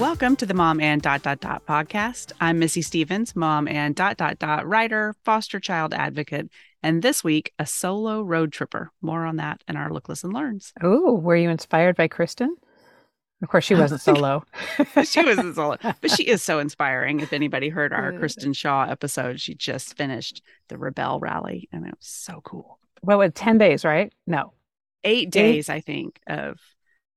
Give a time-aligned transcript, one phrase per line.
[0.00, 2.32] Welcome to the Mom and Dot Dot Dot podcast.
[2.40, 6.48] I'm Missy Stevens, mom and dot dot dot writer, foster child advocate,
[6.82, 8.92] and this week a solo road tripper.
[9.02, 10.72] More on that in our Look, Listen, Learns.
[10.82, 12.56] Oh, were you inspired by Kristen?
[13.42, 14.42] Of course, she wasn't solo.
[15.04, 17.20] she wasn't solo, but she is so inspiring.
[17.20, 21.94] If anybody heard our Kristen Shaw episode, she just finished the Rebelle Rally, and it
[21.98, 22.78] was so cool.
[23.02, 24.10] Well, with ten days, right?
[24.26, 24.54] No,
[25.04, 25.74] eight days, eight?
[25.74, 26.58] I think, of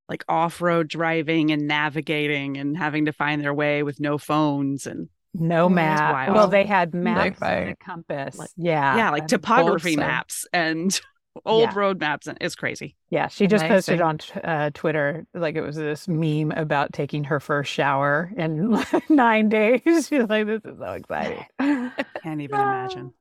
[0.09, 5.09] like off-road driving and navigating and having to find their way with no phones and
[5.33, 6.29] no map.
[6.29, 8.37] Well, they had maps no and a compass.
[8.37, 10.99] Like, yeah, yeah, like topography maps and
[11.45, 11.79] old yeah.
[11.79, 12.95] road maps, and it's crazy.
[13.09, 13.99] Yeah, she just Amazing.
[13.99, 18.83] posted on uh, Twitter like it was this meme about taking her first shower in
[19.09, 19.81] nine days.
[19.85, 23.13] She's like, "This is so exciting." Can't even imagine.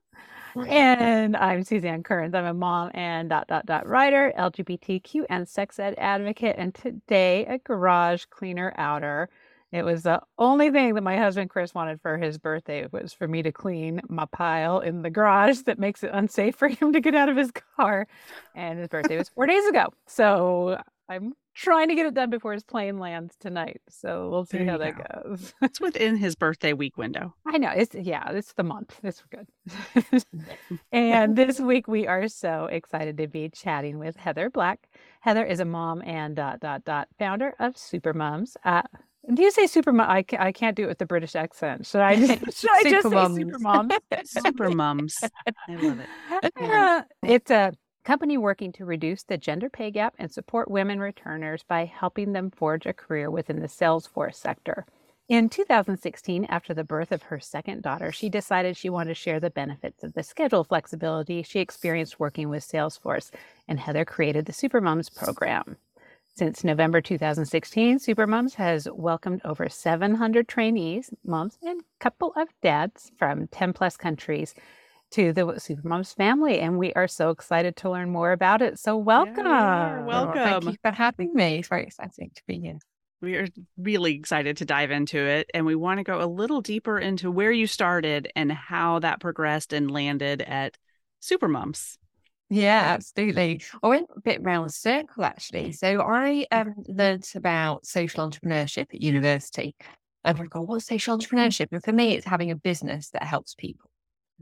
[0.54, 2.34] And I'm Suzanne Kearns.
[2.34, 7.46] I'm a mom and dot dot dot writer, LGBTQ and sex ed advocate, and today
[7.46, 9.30] a garage cleaner outer.
[9.70, 13.26] It was the only thing that my husband Chris wanted for his birthday was for
[13.26, 17.00] me to clean my pile in the garage that makes it unsafe for him to
[17.00, 18.06] get out of his car.
[18.54, 19.86] And his birthday was four days ago.
[20.06, 20.78] So
[21.08, 23.80] I'm trying to get it done before his plane lands tonight.
[23.88, 25.30] So we'll see how that go.
[25.30, 25.54] goes.
[25.62, 27.34] it's within his birthday week window.
[27.46, 27.70] I know.
[27.70, 28.98] It's yeah, it's the month.
[29.02, 30.24] It's good.
[30.92, 34.88] and this week we are so excited to be chatting with Heather Black.
[35.20, 38.56] Heather is a mom and dot dot dot founder of Super Mums.
[38.64, 38.82] Uh,
[39.32, 40.10] do you say super mom?
[40.10, 41.86] I, I can't do it with the British accent.
[41.86, 43.90] Should I just, should I just say super mom?
[44.24, 45.18] super mums.
[45.68, 46.52] I love it.
[46.62, 47.72] Uh, it's a
[48.04, 52.50] company working to reduce the gender pay gap and support women returners by helping them
[52.50, 54.86] forge a career within the Salesforce sector.
[55.28, 59.40] In 2016, after the birth of her second daughter, she decided she wanted to share
[59.40, 63.30] the benefits of the schedule flexibility she experienced working with Salesforce,
[63.68, 65.76] and Heather created the Supermoms program.
[66.34, 73.12] Since November 2016, Supermoms has welcomed over 700 trainees, moms, and a couple of dads
[73.18, 74.54] from 10 plus countries
[75.12, 78.78] to the Supermoms family, and we are so excited to learn more about it.
[78.78, 79.46] So, welcome.
[79.46, 80.34] Yeah, welcome.
[80.34, 81.58] Thank you for having me.
[81.58, 82.78] It's very exciting to be here.
[83.20, 83.46] We are
[83.76, 87.30] really excited to dive into it, and we want to go a little deeper into
[87.30, 90.76] where you started and how that progressed and landed at
[91.22, 91.96] Supermoms.
[92.50, 93.62] Yeah, absolutely.
[93.82, 95.72] I went a bit round the circle actually.
[95.72, 99.74] So I um, learned about social entrepreneurship at university.
[100.22, 101.68] And I go, what's social entrepreneurship?
[101.72, 103.88] And for me, it's having a business that helps people.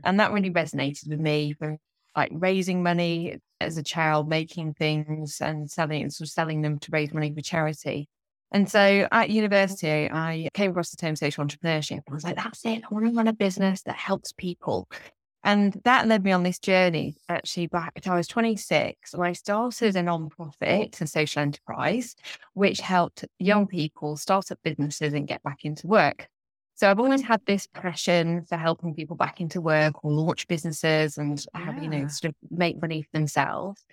[0.04, 1.76] And that really resonated with me for
[2.16, 6.78] like raising money as a child, making things and selling and sort of selling them
[6.80, 8.08] to raise money for charity.
[8.52, 12.00] And so at university, I came across the term social entrepreneurship.
[12.10, 12.82] I was like, that's it.
[12.82, 14.88] I want to run a business that helps people.
[15.42, 19.96] And that led me on this journey actually back I was 26 and I started
[19.96, 22.14] a non-profit, a social enterprise,
[22.52, 26.28] which helped young people start up businesses and get back into work.
[26.80, 31.18] So I've always had this passion for helping people back into work or launch businesses
[31.18, 33.84] and have, you know, sort of make money for themselves.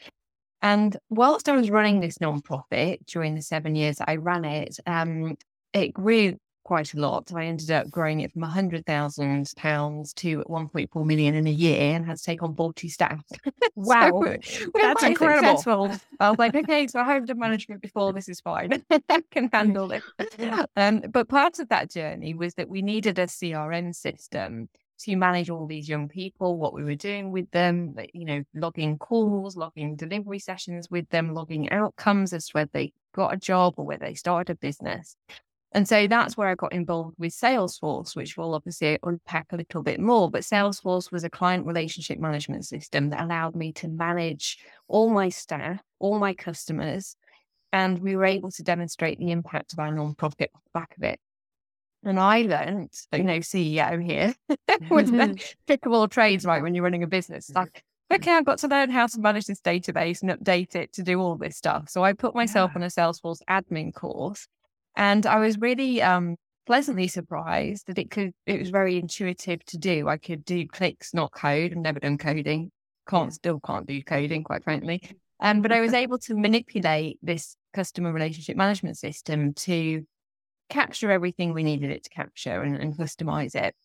[0.61, 5.35] And whilst I was running this nonprofit during the seven years I ran it, um,
[5.73, 6.37] it grew
[6.67, 7.31] quite a lot.
[7.33, 12.17] I ended up growing it from £100,000 to 1.4 million in a year and had
[12.17, 13.23] to take on 40 staff.
[13.75, 14.23] Wow.
[14.43, 15.49] so, That's incredible.
[15.49, 15.91] Successful.
[16.19, 18.11] I was like, okay, so I have done management before.
[18.11, 18.83] This is fine.
[19.09, 20.03] I can handle it.
[20.75, 24.67] Um, but part of that journey was that we needed a CRM system
[24.99, 28.97] to manage all these young people, what we were doing with them, you know, logging
[28.97, 33.75] calls, logging delivery sessions with them, logging outcomes as to whether they got a job
[33.77, 35.15] or whether they started a business.
[35.73, 39.83] And so that's where I got involved with Salesforce, which we'll obviously unpack a little
[39.83, 40.31] bit more.
[40.31, 45.29] But Salesforce was a client relationship management system that allowed me to manage all my
[45.29, 47.15] staff, all my customers,
[47.73, 51.03] and we were able to demonstrate the impact of our nonprofit off the back of
[51.03, 51.19] it.
[52.03, 54.33] And I learned, you know, CEO here
[54.89, 55.35] with the mm-hmm.
[55.67, 56.61] pick of all trades, right?
[56.61, 59.59] When you're running a business, like, okay, I've got to learn how to manage this
[59.59, 61.89] database and update it to do all this stuff.
[61.89, 62.79] So I put myself yeah.
[62.79, 64.47] on a Salesforce admin course
[64.97, 66.35] and I was really um,
[66.65, 70.09] pleasantly surprised that it could, it was very intuitive to do.
[70.09, 71.71] I could do clicks, not code.
[71.71, 72.71] I've never done coding.
[73.07, 75.01] Can't, still can't do coding, quite frankly.
[75.39, 80.03] Um, but I was able to manipulate this customer relationship management system to
[80.69, 83.75] capture everything we needed it to capture and, and customize it.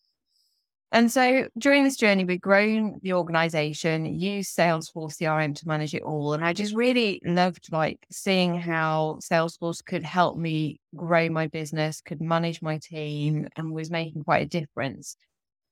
[0.93, 6.03] And so during this journey, we've grown the organization, used Salesforce CRM to manage it
[6.03, 6.33] all.
[6.35, 11.99] And I just really loved like seeing how Salesforce could help me grow my business,
[11.99, 15.17] could manage my team, and was making quite a difference.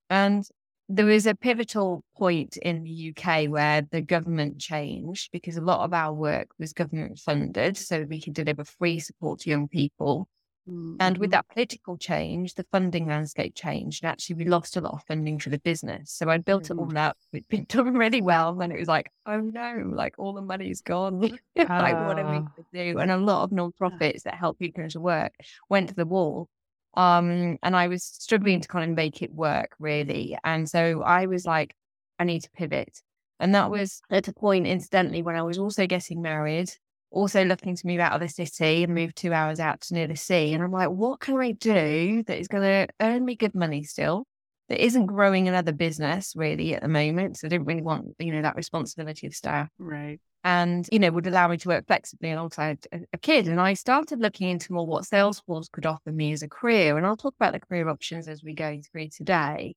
[0.10, 0.44] And
[0.90, 5.86] there was a pivotal point in the UK where the government changed because a lot
[5.86, 10.28] of our work was government funded so we could deliver free support to young people.
[10.70, 10.98] Mm-hmm.
[11.00, 11.38] And with mm-hmm.
[11.38, 14.04] that political change, the funding landscape changed.
[14.04, 16.12] And actually, we lost a lot of funding for the business.
[16.12, 16.80] So I built mm-hmm.
[16.80, 17.18] it all up.
[17.34, 18.50] It'd been done really well.
[18.50, 21.20] And then it was like, oh no, like all the money's gone.
[21.56, 23.00] like, what are we going to do?
[23.00, 25.34] And a lot of nonprofits that help people into work
[25.70, 26.48] went to the wall.
[26.94, 30.38] Um, and I was struggling to kind of make it work really.
[30.44, 31.76] And so I was like,
[32.20, 33.02] I need to pivot.
[33.40, 36.70] And that was at a point, incidentally, when I was also getting married
[37.12, 40.08] also looking to move out of the city and move two hours out to near
[40.08, 40.54] the sea.
[40.54, 43.84] And I'm like, what can I do that is going to earn me good money
[43.84, 44.26] still?
[44.70, 47.38] That isn't growing another business really at the moment.
[47.38, 49.68] So I didn't really want, you know, that responsibility of staff.
[49.78, 50.20] Right.
[50.44, 53.48] And, you know, would allow me to work flexibly alongside a, a kid.
[53.48, 56.98] And I started looking into more what Salesforce could offer me as a career.
[56.98, 59.76] And I'll talk about the career options as we go through today.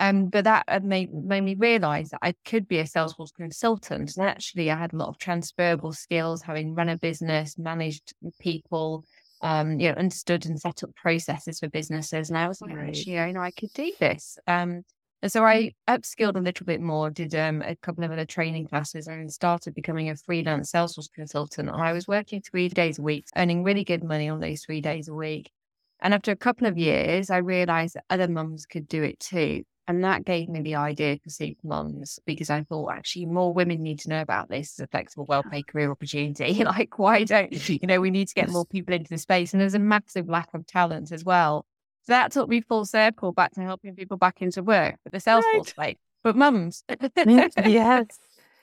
[0.00, 4.16] Um, but that made, made me realize that I could be a Salesforce consultant.
[4.16, 9.04] And actually, I had a lot of transferable skills, having run a business, managed people,
[9.42, 12.30] um, you know, understood and set up processes for businesses.
[12.30, 12.88] And I was like, right.
[12.88, 14.38] actually, you know, I could do this.
[14.46, 14.84] Um,
[15.22, 18.68] and so I upskilled a little bit more, did um, a couple of other training
[18.68, 21.68] classes, and started becoming a freelance Salesforce consultant.
[21.68, 25.08] I was working three days a week, earning really good money on those three days
[25.08, 25.50] a week.
[26.02, 29.64] And after a couple of years, I realized that other mums could do it too.
[29.90, 33.82] And that gave me the idea for Super Mums because I thought actually more women
[33.82, 36.62] need to know about this as a flexible, well paid career opportunity.
[36.64, 39.52] like, why don't, you know, we need to get more people into the space.
[39.52, 41.66] And there's a massive lack of talent as well.
[42.02, 45.18] So that took me full circle back to helping people back into work, but the
[45.18, 45.98] Salesforce right.
[46.22, 46.84] but mums.
[46.88, 48.06] Mm, yes.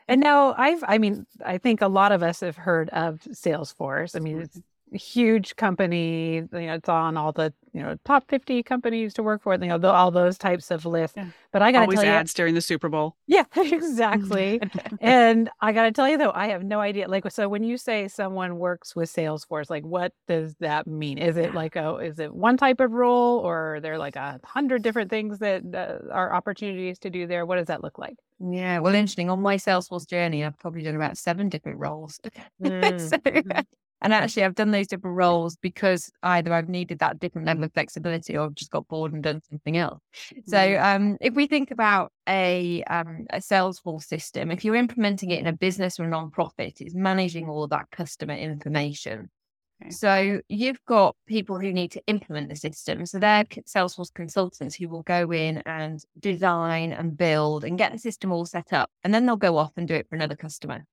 [0.08, 4.16] And now I've, I mean, I think a lot of us have heard of Salesforce.
[4.16, 4.60] I mean, it's
[4.92, 6.36] huge company.
[6.36, 9.54] You know, it's on all the you know top fifty companies to work for.
[9.54, 11.16] You know, the, all those types of lists.
[11.18, 11.28] Yeah.
[11.52, 13.16] But I got to tell you, ads during the Super Bowl.
[13.28, 14.62] Yeah, exactly.
[15.02, 17.08] and I got to tell you though, I have no idea.
[17.08, 21.18] Like, so when you say someone works with Salesforce, like, what does that mean?
[21.18, 24.40] Is it like a is it one type of role, or are there like a
[24.44, 27.46] hundred different things that uh, are opportunities to do there?
[27.46, 28.16] What does that look like?
[28.40, 29.30] Yeah, well, interesting.
[29.30, 32.20] On my Salesforce journey, I've probably done about seven different roles.
[32.62, 33.00] Mm.
[33.10, 33.60] so, mm-hmm.
[34.02, 37.74] And actually, I've done those different roles because either I've needed that different level of
[37.74, 40.02] flexibility or I've just got bored and done something else.
[40.46, 40.84] So, mm.
[40.84, 45.48] um, if we think about a, um, a Salesforce system, if you're implementing it in
[45.48, 49.32] a business or a nonprofit, it's managing all of that customer information.
[49.82, 49.90] Okay.
[49.90, 53.04] So, you've got people who need to implement the system.
[53.08, 58.00] So, they're Salesforce consultants who will go in and design and build and get the
[58.00, 58.92] system all set up.
[59.04, 60.86] And then they'll go off and do it for another customer.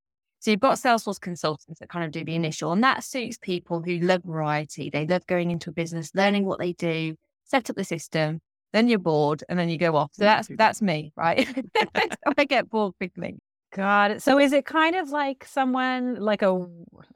[0.44, 3.81] So you've got Salesforce consultants that kind of do the initial, and that suits people
[3.81, 4.91] who love variety.
[4.91, 8.43] They love going into a business, learning what they do, set up the system,
[8.75, 10.11] then you're bored, and then you go off.
[10.12, 10.26] So mm.
[10.26, 11.49] that's that's me, right?
[12.37, 13.38] I get bored quickly.
[13.73, 14.23] Got it.
[14.23, 16.67] So is it kind of like someone like a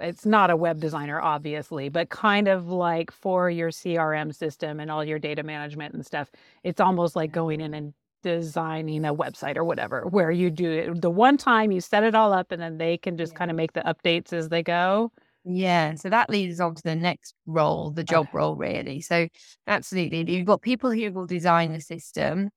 [0.01, 4.91] it's not a web designer obviously, but kind of like for your CRM system and
[4.91, 6.31] all your data management and stuff.
[6.65, 7.77] It's almost like going in mm.
[7.77, 12.05] and designing a website or whatever, where you do it the one time you set
[12.05, 13.39] it all up and then they can just yeah.
[13.39, 15.13] kind of make the updates as they go.
[15.45, 15.95] Yeah.
[15.95, 18.31] So that leads on to the next role, the job okay.
[18.35, 19.01] role, really.
[19.01, 19.29] So,
[19.67, 20.31] absolutely.
[20.31, 22.51] You've got people who will design the system.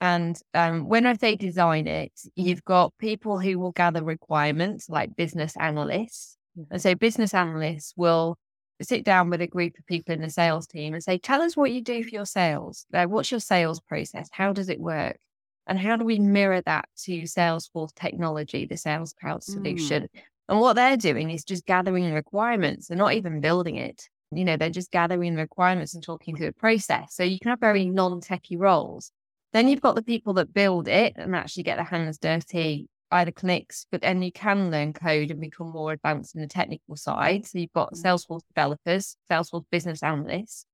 [0.00, 5.16] And um, when I say design it, you've got people who will gather requirements like
[5.16, 6.36] business analysts.
[6.58, 6.72] Mm-hmm.
[6.72, 8.38] And so, business analysts will
[8.84, 11.56] sit down with a group of people in the sales team and say, tell us
[11.56, 12.86] what you do for your sales.
[12.92, 14.28] Like, what's your sales process?
[14.32, 15.18] How does it work?
[15.66, 20.04] And how do we mirror that to Salesforce technology, the sales cloud solution?
[20.04, 20.20] Mm.
[20.48, 22.88] And what they're doing is just gathering requirements.
[22.88, 24.08] They're not even building it.
[24.30, 27.14] You know, they're just gathering requirements and talking through the process.
[27.14, 29.10] So you can have very non-techie roles.
[29.52, 33.32] Then you've got the people that build it and actually get their hands dirty either
[33.32, 37.46] clicks, but then you can learn code and become more advanced in the technical side.
[37.46, 38.02] So you've got mm.
[38.02, 40.64] Salesforce developers, Salesforce business analysts,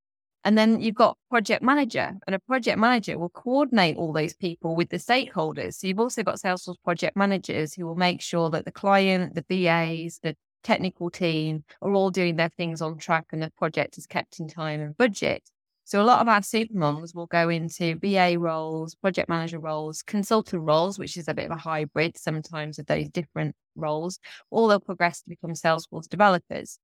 [0.44, 4.76] and then you've got project manager, and a project manager will coordinate all those people
[4.76, 5.74] with the stakeholders.
[5.74, 9.42] So you've also got Salesforce project managers who will make sure that the client, the
[9.42, 14.06] BAs, the technical team are all doing their things on track and the project is
[14.06, 15.42] kept in time and budget.
[15.84, 20.02] So a lot of our super moms will go into BA roles, project manager roles,
[20.02, 24.18] consultant roles, which is a bit of a hybrid sometimes of those different roles,
[24.50, 26.78] or they'll progress to become Salesforce developers.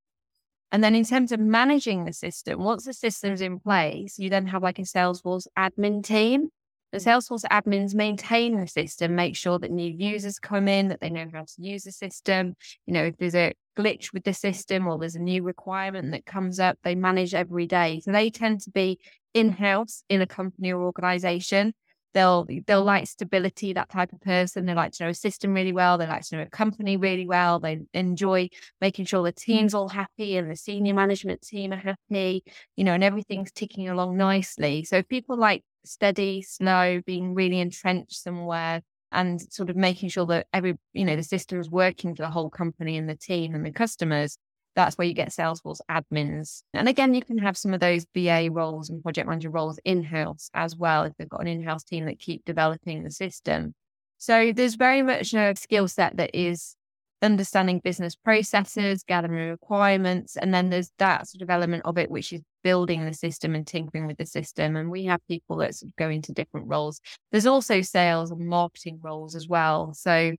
[0.73, 4.47] And then in terms of managing the system, once the system's in place, you then
[4.47, 6.49] have like a Salesforce admin team.
[6.93, 7.07] The mm.
[7.07, 11.27] Salesforce admins maintain the system, make sure that new users come in, that they know
[11.33, 12.55] how to use the system.
[12.87, 16.27] You know, if there's a glitch with the system or there's a new requirement that
[16.27, 18.01] comes up, they manage every day.
[18.01, 18.99] So they tend to be
[19.35, 21.73] in house in a company or organization.
[22.13, 24.67] They'll they'll like stability, that type of person.
[24.67, 25.97] They like to know a system really well.
[25.97, 27.61] They like to know a company really well.
[27.61, 28.49] They enjoy
[28.81, 32.43] making sure the team's all happy and the senior management team are happy,
[32.75, 34.83] you know, and everything's ticking along nicely.
[34.83, 40.27] So if people like steady, slow, being really entrenched somewhere and sort of making sure
[40.27, 43.55] that every, you know, the system is working for the whole company and the team
[43.55, 44.37] and the customers
[44.77, 46.63] that's where you get Salesforce admins.
[46.75, 50.03] And again, you can have some of those BA roles and project manager roles in
[50.03, 53.75] house as well if they've got an in house team that keep developing the system.
[54.19, 56.77] So there's very much a skill set that is
[57.23, 62.33] understanding business processes, gathering requirements, and then there's that sort of element of it, which
[62.33, 64.77] is building the system and tinkering with the system.
[64.77, 67.01] And we have people that sort of go into different roles.
[67.31, 69.93] There's also sales and marketing roles as well.
[69.95, 70.35] So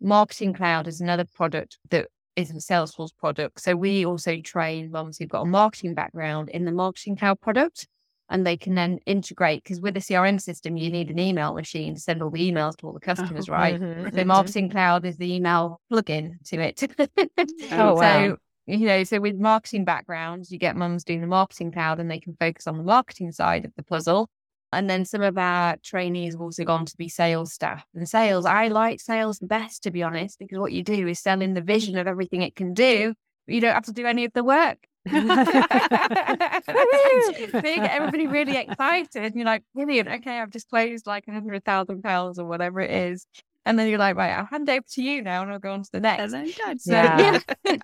[0.00, 3.60] Marketing Cloud is another product that is a Salesforce product.
[3.60, 7.86] So we also train moms who've got a marketing background in the Marketing Cloud product.
[8.32, 11.94] And they can then integrate because with a CRM system, you need an email machine
[11.94, 13.78] to send all the emails to all the customers, oh, right?
[13.78, 14.16] Mm-hmm.
[14.16, 16.82] So Marketing Cloud is the email plugin to it.
[17.72, 18.00] oh, wow.
[18.00, 18.36] So,
[18.66, 22.20] you know, so with marketing backgrounds, you get mums doing the Marketing Cloud and they
[22.20, 24.30] can focus on the marketing side of the puzzle.
[24.72, 27.84] And then some of our trainees have also gone to be sales staff.
[27.94, 31.20] And sales, I like sales the best, to be honest, because what you do is
[31.20, 33.12] sell in the vision of everything it can do,
[33.46, 34.78] but you don't have to do any of the work.
[35.08, 35.14] So
[37.60, 39.24] get everybody really excited.
[39.24, 40.08] And you're like, brilliant.
[40.08, 43.26] Okay, I've just closed like a hundred thousand pounds or whatever it is.
[43.64, 45.84] And then you're like, right, I'll hand over to you now and I'll go on
[45.84, 46.32] to the next.
[46.78, 47.38] So, yeah.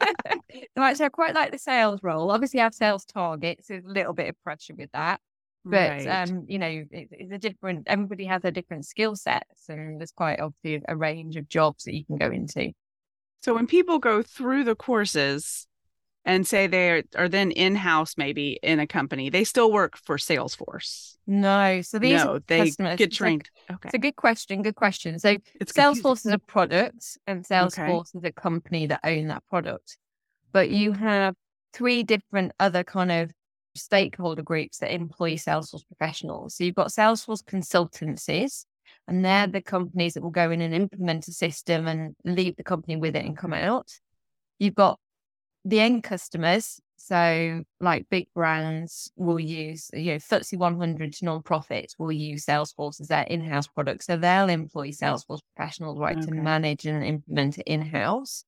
[0.77, 2.33] right, so I quite like the sales role.
[2.33, 3.69] Obviously, I have sales targets.
[3.69, 5.21] There's a little bit of pressure with that.
[5.65, 6.07] But right.
[6.07, 7.85] um, you know, it, it's a different.
[7.87, 11.95] Everybody has a different skill sets, and there's quite obviously a range of jobs that
[11.95, 12.73] you can go into.
[13.43, 15.68] So when people go through the courses
[16.25, 20.17] and say they are then in house, maybe in a company, they still work for
[20.17, 21.17] Salesforce.
[21.27, 23.49] No, so these no, they get trained.
[23.55, 24.63] It's okay, it's a good question.
[24.63, 25.19] Good question.
[25.19, 28.19] So it's Salesforce is a product, and Salesforce okay.
[28.19, 29.97] is a company that own that product.
[30.53, 31.35] But you have
[31.73, 33.31] three different other kind of
[33.75, 36.57] stakeholder groups that employ Salesforce professionals.
[36.57, 38.65] So you've got Salesforce consultancies,
[39.07, 42.65] and they're the companies that will go in and implement a system and leave the
[42.65, 43.89] company with it and come out.
[44.59, 44.99] You've got
[45.65, 46.81] the end customers.
[46.97, 53.09] So, like big brands will use, you know, FTSE 100 nonprofits will use Salesforce as
[53.09, 54.05] their in house product.
[54.05, 56.27] So, they'll employ Salesforce professionals, right, okay.
[56.27, 58.45] to manage and implement it in house.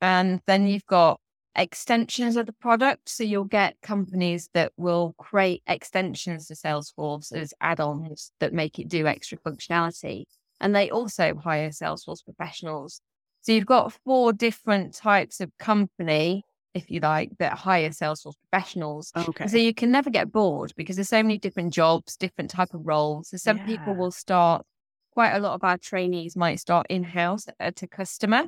[0.00, 1.18] And then you've got
[1.56, 3.08] extensions of the product.
[3.08, 8.78] So you'll get companies that will create extensions to Salesforce as add ons that make
[8.78, 10.24] it do extra functionality.
[10.60, 13.00] And they also hire Salesforce professionals.
[13.44, 19.12] So you've got four different types of company, if you like, that hire Salesforce professionals.
[19.14, 19.46] Okay.
[19.48, 22.80] So you can never get bored because there's so many different jobs, different type of
[22.86, 23.28] roles.
[23.28, 23.66] So some yeah.
[23.66, 24.64] people will start,
[25.12, 28.44] quite a lot of our trainees might start in house at uh, a customer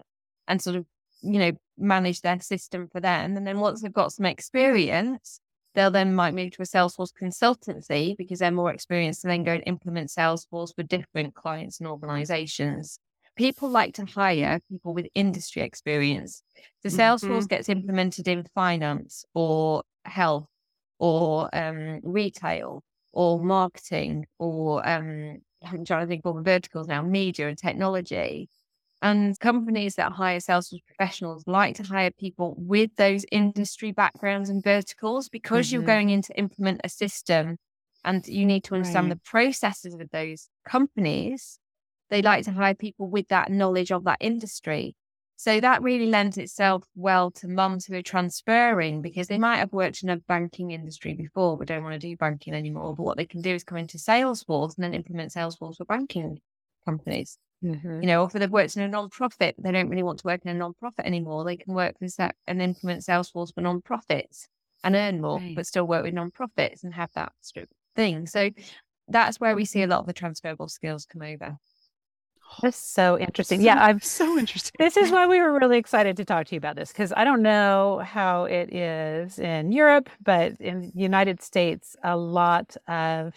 [0.49, 0.87] and sort of
[1.23, 3.37] you know, manage their system for them.
[3.37, 5.41] And then once they've got some experience,
[5.75, 9.53] they'll then might move to a Salesforce consultancy because they're more experienced and then go
[9.53, 12.99] and implement Salesforce for different clients and organizations.
[13.37, 16.43] People like to hire people with industry experience.
[16.83, 17.47] So Salesforce mm-hmm.
[17.47, 20.49] gets implemented in finance or health
[20.99, 26.89] or um, retail or marketing or um, I'm trying to think of all the verticals
[26.89, 28.49] now, media and technology.
[29.03, 34.65] And companies that hire Salesforce professionals like to hire people with those industry backgrounds and
[34.65, 35.75] verticals because mm-hmm.
[35.75, 37.59] you're going in to implement a system
[38.05, 39.15] and you need to understand right.
[39.15, 41.59] the processes of those companies.
[42.11, 44.95] They like to hire people with that knowledge of that industry.
[45.39, 49.73] So that really lends itself well to mums who are transferring because they might have
[49.73, 52.95] worked in a banking industry before, but don't want to do banking anymore.
[52.97, 56.41] But what they can do is come into Salesforce and then implement Salesforce for banking
[56.87, 57.39] companies.
[57.63, 58.01] Mm-hmm.
[58.01, 60.41] You know, or if they've worked in a non-profit, they don't really want to work
[60.45, 61.45] in a non-profit anymore.
[61.45, 64.49] They can work with that and implement Salesforce for non-profits
[64.85, 65.55] and earn more, right.
[65.55, 68.27] but still work with non-profits and have that sort of thing.
[68.27, 68.51] So
[69.09, 71.57] that's where we see a lot of the transferable skills come over.
[72.63, 73.61] That's so interesting.
[73.61, 74.73] So, yeah, I'm so interested.
[74.79, 77.25] This is why we were really excited to talk to you about this because I
[77.25, 83.35] don't know how it is in Europe, but in the United States, a lot of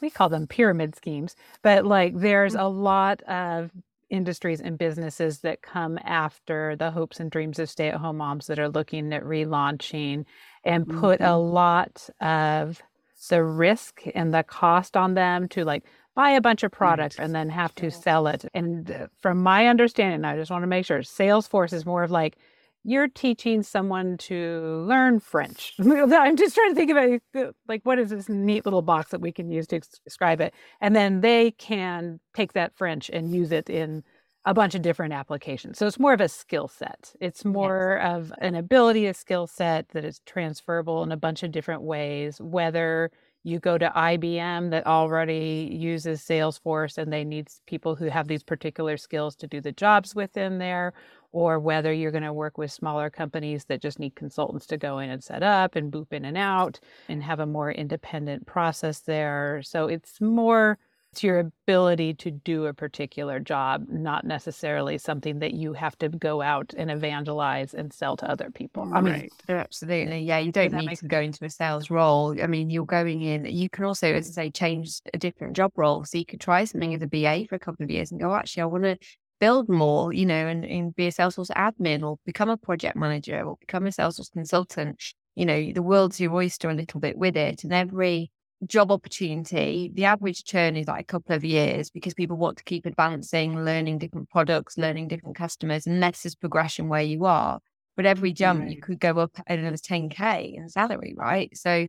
[0.00, 2.60] we call them pyramid schemes, but like there's mm.
[2.60, 3.70] a lot of
[4.10, 8.46] industries and businesses that come after the hopes and dreams of stay at home moms
[8.46, 10.24] that are looking at relaunching
[10.64, 11.30] and put mm-hmm.
[11.30, 12.82] a lot of
[13.28, 15.84] the risk and the cost on them to like
[16.16, 18.46] buy a bunch of product and then have to sell it.
[18.54, 22.10] And uh, from my understanding, I just want to make sure Salesforce is more of
[22.10, 22.38] like
[22.82, 25.74] you're teaching someone to learn French.
[25.78, 29.30] I'm just trying to think about like what is this neat little box that we
[29.30, 33.68] can use to describe it, and then they can take that French and use it
[33.68, 34.02] in
[34.46, 35.76] a bunch of different applications.
[35.76, 37.12] So it's more of a skill set.
[37.20, 38.14] It's more yes.
[38.14, 42.40] of an ability, a skill set that is transferable in a bunch of different ways,
[42.40, 43.10] whether
[43.46, 48.42] you go to IBM that already uses Salesforce and they need people who have these
[48.42, 50.94] particular skills to do the jobs within there,
[51.30, 54.98] or whether you're going to work with smaller companies that just need consultants to go
[54.98, 58.98] in and set up and boop in and out and have a more independent process
[59.02, 59.62] there.
[59.62, 60.76] So it's more
[61.16, 66.10] it's your ability to do a particular job, not necessarily something that you have to
[66.10, 68.90] go out and evangelize and sell to other people.
[68.92, 69.32] I mean, right.
[69.48, 70.18] absolutely.
[70.20, 72.38] Yeah, you don't need to go into a sales role.
[72.42, 75.72] I mean, you're going in, you can also, as I say, change a different job
[75.74, 76.04] role.
[76.04, 78.34] So you could try something as a BA for a couple of years and go,
[78.34, 78.98] actually, I want to
[79.40, 83.40] build more, you know, and, and be a Salesforce admin or become a project manager
[83.40, 85.02] or become a Salesforce consultant.
[85.34, 87.64] You know, the world's your oyster a little bit with it.
[87.64, 88.30] And every
[88.64, 92.64] job opportunity, the average churn is like a couple of years because people want to
[92.64, 97.60] keep advancing, learning different products, learning different customers, unless there's progression where you are.
[97.96, 98.70] But every jump, right.
[98.70, 101.54] you could go up another 10K in salary, right?
[101.56, 101.86] So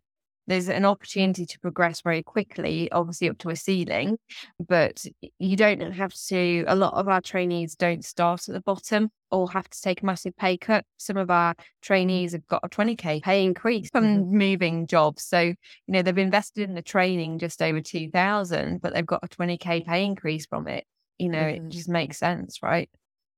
[0.48, 4.18] there's an opportunity to progress very quickly, obviously up to a ceiling,
[4.66, 5.06] but
[5.39, 6.63] you don't have to.
[6.68, 10.06] A lot of our trainees don't start at the bottom or have to take a
[10.06, 10.86] massive pay cut.
[10.98, 14.38] Some of our trainees have got a 20k pay increase from mm-hmm.
[14.38, 15.24] moving jobs.
[15.24, 15.56] So, you
[15.88, 20.06] know, they've invested in the training just over 2000, but they've got a 20k pay
[20.06, 20.86] increase from it.
[21.18, 21.66] You know, mm-hmm.
[21.66, 22.89] it just makes sense, right?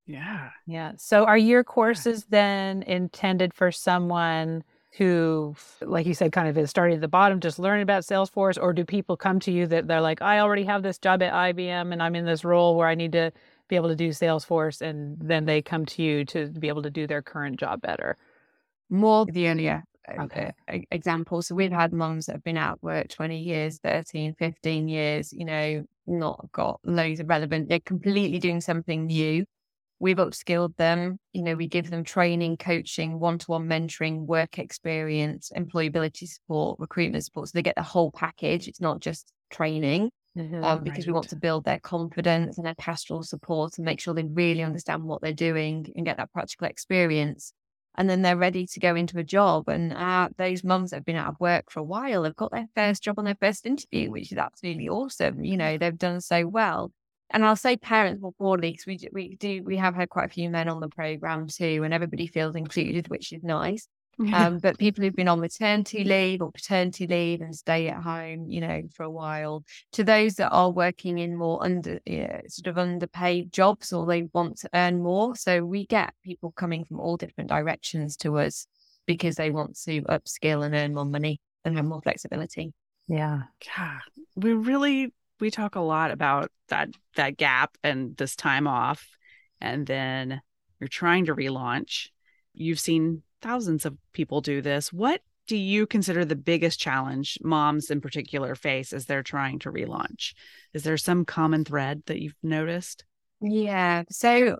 [0.05, 0.49] Yeah.
[0.67, 0.93] Yeah.
[0.97, 4.63] So are your courses then intended for someone?
[4.97, 8.57] Who, like you said, kind of is starting at the bottom, just learning about Salesforce?
[8.61, 11.33] Or do people come to you that they're like, I already have this job at
[11.33, 13.31] IBM and I'm in this role where I need to
[13.67, 16.89] be able to do Salesforce, and then they come to you to be able to
[16.89, 18.17] do their current job better?
[18.89, 19.83] More the earlier
[20.17, 20.53] okay.
[20.71, 21.41] Uh, example.
[21.41, 25.45] So we've had moms that have been out work 20 years, 13, 15 years, you
[25.45, 29.45] know, not got loads of relevant, they're completely doing something new
[29.99, 31.19] We've upskilled them.
[31.33, 36.79] You know, we give them training, coaching, one to one mentoring, work experience, employability support,
[36.79, 37.49] recruitment support.
[37.49, 38.67] So they get the whole package.
[38.67, 40.11] It's not just training.
[40.37, 41.07] Mm-hmm, um, because right.
[41.07, 44.61] we want to build their confidence and their pastoral support and make sure they really
[44.61, 47.51] understand what they're doing and get that practical experience.
[47.95, 49.67] And then they're ready to go into a job.
[49.67, 52.51] And uh, those mums that have been out of work for a while have got
[52.51, 55.43] their first job on their first interview, which is absolutely awesome.
[55.43, 56.91] You know, they've done so well
[57.31, 60.33] and I'll say parents more broadly because we we do we have had quite a
[60.33, 63.87] few men on the program too, and everybody feels included, which is nice.
[64.33, 68.49] Um, but people who've been on maternity leave or paternity leave and stay at home,
[68.49, 69.63] you know, for a while,
[69.93, 74.23] to those that are working in more under yeah, sort of underpaid jobs or they
[74.33, 75.37] want to earn more.
[75.37, 78.67] So we get people coming from all different directions to us
[79.05, 82.73] because they want to upskill and earn more money and have more flexibility.
[83.07, 83.43] Yeah.
[83.65, 83.99] Yeah.
[84.35, 89.07] We really we talk a lot about that that gap and this time off
[89.61, 90.41] and then
[90.79, 92.07] you're trying to relaunch.
[92.53, 94.93] You've seen thousands of people do this.
[94.93, 99.71] What do you consider the biggest challenge moms in particular face as they're trying to
[99.71, 100.33] relaunch?
[100.73, 103.03] Is there some common thread that you've noticed?
[103.41, 104.59] Yeah so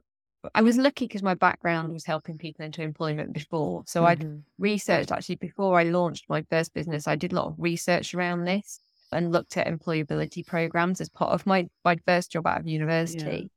[0.56, 3.84] I was lucky because my background was helping people into employment before.
[3.86, 4.08] So mm-hmm.
[4.08, 8.13] I'd researched actually before I launched my first business, I did a lot of research
[8.13, 8.80] around this
[9.12, 13.50] and looked at employability programs as part of my, my first job out of university.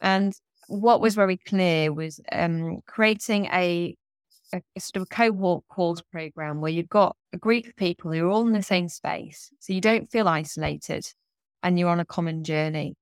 [0.00, 0.16] Yeah.
[0.16, 0.34] And
[0.68, 3.96] what was very clear was um, creating a,
[4.52, 8.30] a, sort of cohort calls program where you've got a group of people who are
[8.30, 9.50] all in the same space.
[9.60, 11.06] So you don't feel isolated
[11.62, 12.96] and you're on a common journey.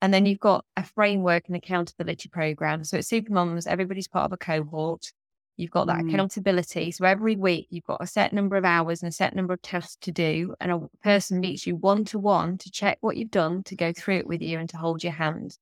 [0.00, 2.84] And then you've got a framework and accountability program.
[2.84, 5.12] So at Supermoms, everybody's part of a cohort.
[5.58, 6.08] You've got that mm.
[6.08, 6.92] accountability.
[6.92, 9.60] So every week you've got a set number of hours and a set number of
[9.60, 10.54] tasks to do.
[10.60, 13.92] And a person meets you one to one to check what you've done, to go
[13.92, 15.58] through it with you and to hold your hand.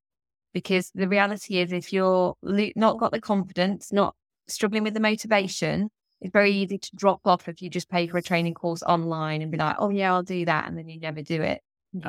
[0.52, 4.14] Because the reality is, if you're not got the confidence, not
[4.48, 8.18] struggling with the motivation, it's very easy to drop off if you just pay for
[8.18, 10.68] a training course online and be like, oh, yeah, I'll do that.
[10.68, 11.62] And then you never do it.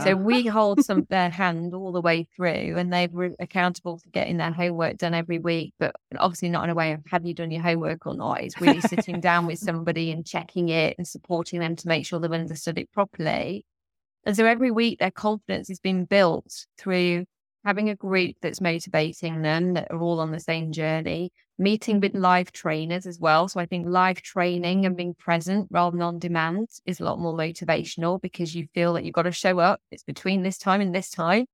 [0.03, 4.37] So we hold some their hand all the way through, and they're accountable for getting
[4.37, 5.73] their homework done every week.
[5.79, 8.41] But obviously, not in a way of have you done your homework or not.
[8.41, 12.19] It's really sitting down with somebody and checking it and supporting them to make sure
[12.19, 13.65] they've understood it properly.
[14.25, 17.25] And so every week, their confidence is being built through
[17.67, 22.15] having a group that's motivating them that are all on the same journey, meeting with
[22.15, 23.49] live trainers as well.
[23.49, 27.19] So I think live training and being present rather than on demand is a lot
[27.19, 29.81] more motivational because you feel that you've got to show up.
[29.91, 31.45] It's between this time and this time.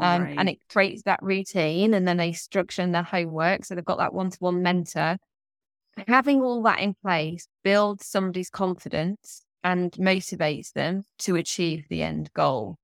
[0.00, 0.38] Um, Right.
[0.38, 3.64] And it creates that routine and then they structure their homework.
[3.64, 5.18] So they've got that one to one mentor.
[6.08, 12.32] Having all that in place builds somebody's confidence and motivates them to achieve the end
[12.34, 12.79] goal.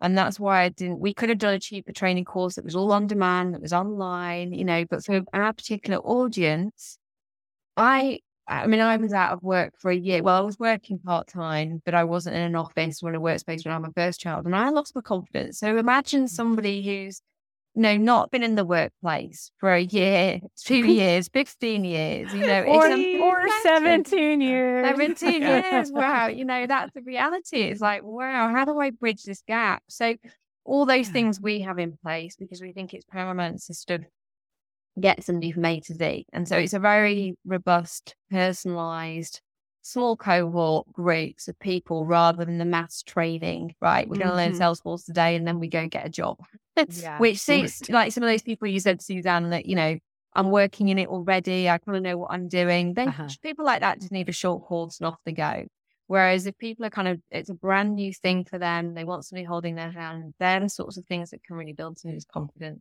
[0.00, 2.76] And that's why I didn't, we could have done a cheaper training course that was
[2.76, 6.98] all on demand, that was online, you know, but for our particular audience,
[7.76, 10.22] I, I mean, I was out of work for a year.
[10.22, 13.20] Well, I was working part time, but I wasn't in an office or in a
[13.20, 15.58] workspace when I had my first child, and I lost my confidence.
[15.58, 16.28] So imagine mm.
[16.28, 17.20] somebody who's,
[17.74, 22.62] know, not been in the workplace for a year, two years, 15 years, you know,
[22.62, 24.86] or, it's or 17 years.
[24.86, 25.90] 17 years.
[25.92, 26.26] Wow.
[26.26, 27.62] You know, that's the reality.
[27.62, 29.82] It's like, wow, how do I bridge this gap?
[29.88, 30.16] So,
[30.64, 34.04] all those things we have in place because we think it's paramount of
[35.00, 36.26] get somebody from A to Z.
[36.32, 39.40] And so, it's a very robust, personalized,
[39.88, 44.08] small cohort groups of people rather than the mass training, right?
[44.08, 44.52] We're going to learn.
[44.52, 44.62] Mm-hmm.
[44.62, 46.38] Salesforce today and then we go get a job,
[46.90, 47.18] Yeah.
[47.18, 49.98] which suits like some of those people you said, Suzanne, that, you know,
[50.34, 51.68] I'm working in it already.
[51.68, 52.94] I kind of know what I'm doing.
[52.94, 53.28] Then Uh-huh.
[53.42, 55.66] people like that just need a short course and off they go.
[56.06, 59.24] Whereas if people are kind of, it's a brand new thing for them, they want
[59.24, 62.80] somebody holding their hand, they're the sorts of things that can really build somebody's confidence.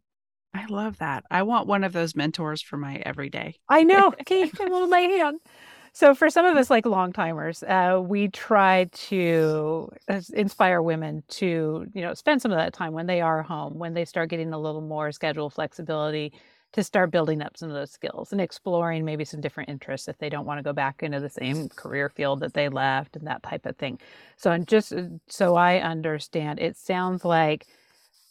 [0.54, 1.24] I love that.
[1.30, 3.56] I want one of those mentors for my everyday.
[3.68, 4.14] I know.
[4.26, 5.40] Can you come hold my hand?
[5.98, 11.24] So for some of us like long timers, uh, we try to uh, inspire women
[11.30, 14.30] to, you know, spend some of that time when they are home, when they start
[14.30, 16.34] getting a little more schedule flexibility
[16.74, 20.20] to start building up some of those skills and exploring maybe some different interests if
[20.20, 23.26] they don't want to go back into the same career field that they left and
[23.26, 24.00] that type of thing.
[24.36, 27.66] So and just uh, so I understand, it sounds like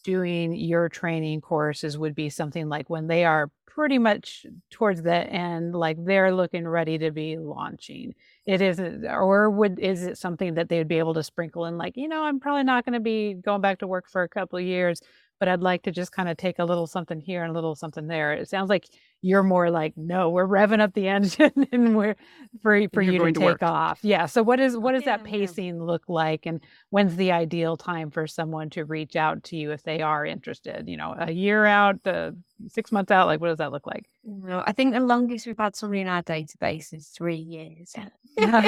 [0.07, 5.13] doing your training courses would be something like when they are pretty much towards the
[5.13, 8.15] end like they're looking ready to be launching.
[8.47, 11.67] It isn't uh, or would is it something that they would be able to sprinkle
[11.67, 14.23] in like you know i'm probably not going to be going back to work for
[14.23, 15.01] a couple of years
[15.41, 17.75] but i'd like to just kind of take a little something here and a little
[17.75, 18.33] something there.
[18.33, 18.87] It sounds like
[19.27, 22.15] you're more like no we're revving up the engine and we're
[22.63, 23.63] for, for you're to to take work.
[23.63, 25.31] off yeah so what is what does that Yeah, yeah.
[25.47, 26.61] pacing look like and
[26.91, 30.89] when's the ideal time for someone to reach out to you if they are interested
[30.89, 32.31] you know a year out uh,
[32.69, 35.59] six months out like what does that look like No, I think the longest we've
[35.59, 37.95] had somebody in our database is three years
[38.37, 38.61] before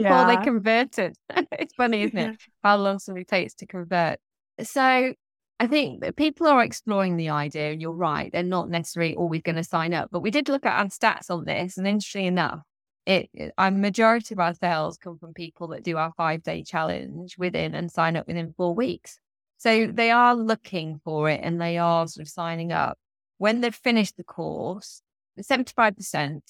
[0.00, 0.36] Yeah.
[0.36, 1.16] they converted.
[1.52, 2.36] it's funny, isn't it?
[2.62, 4.18] How long somebody takes to convert.
[4.62, 5.14] So
[5.60, 9.42] I think that people are exploring the idea, and you're right, they're not necessarily always
[9.42, 10.08] going to sign up.
[10.10, 12.62] But we did look at our stats on this, and interestingly enough,
[13.04, 17.36] it, a majority of our sales come from people that do our five day challenge
[17.36, 19.18] within and sign up within four weeks.
[19.58, 22.98] So they are looking for it and they are sort of signing up.
[23.36, 25.02] When they've finished the course,
[25.38, 26.40] 75%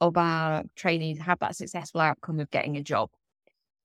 [0.00, 3.10] of our trainees have that successful outcome of getting a job.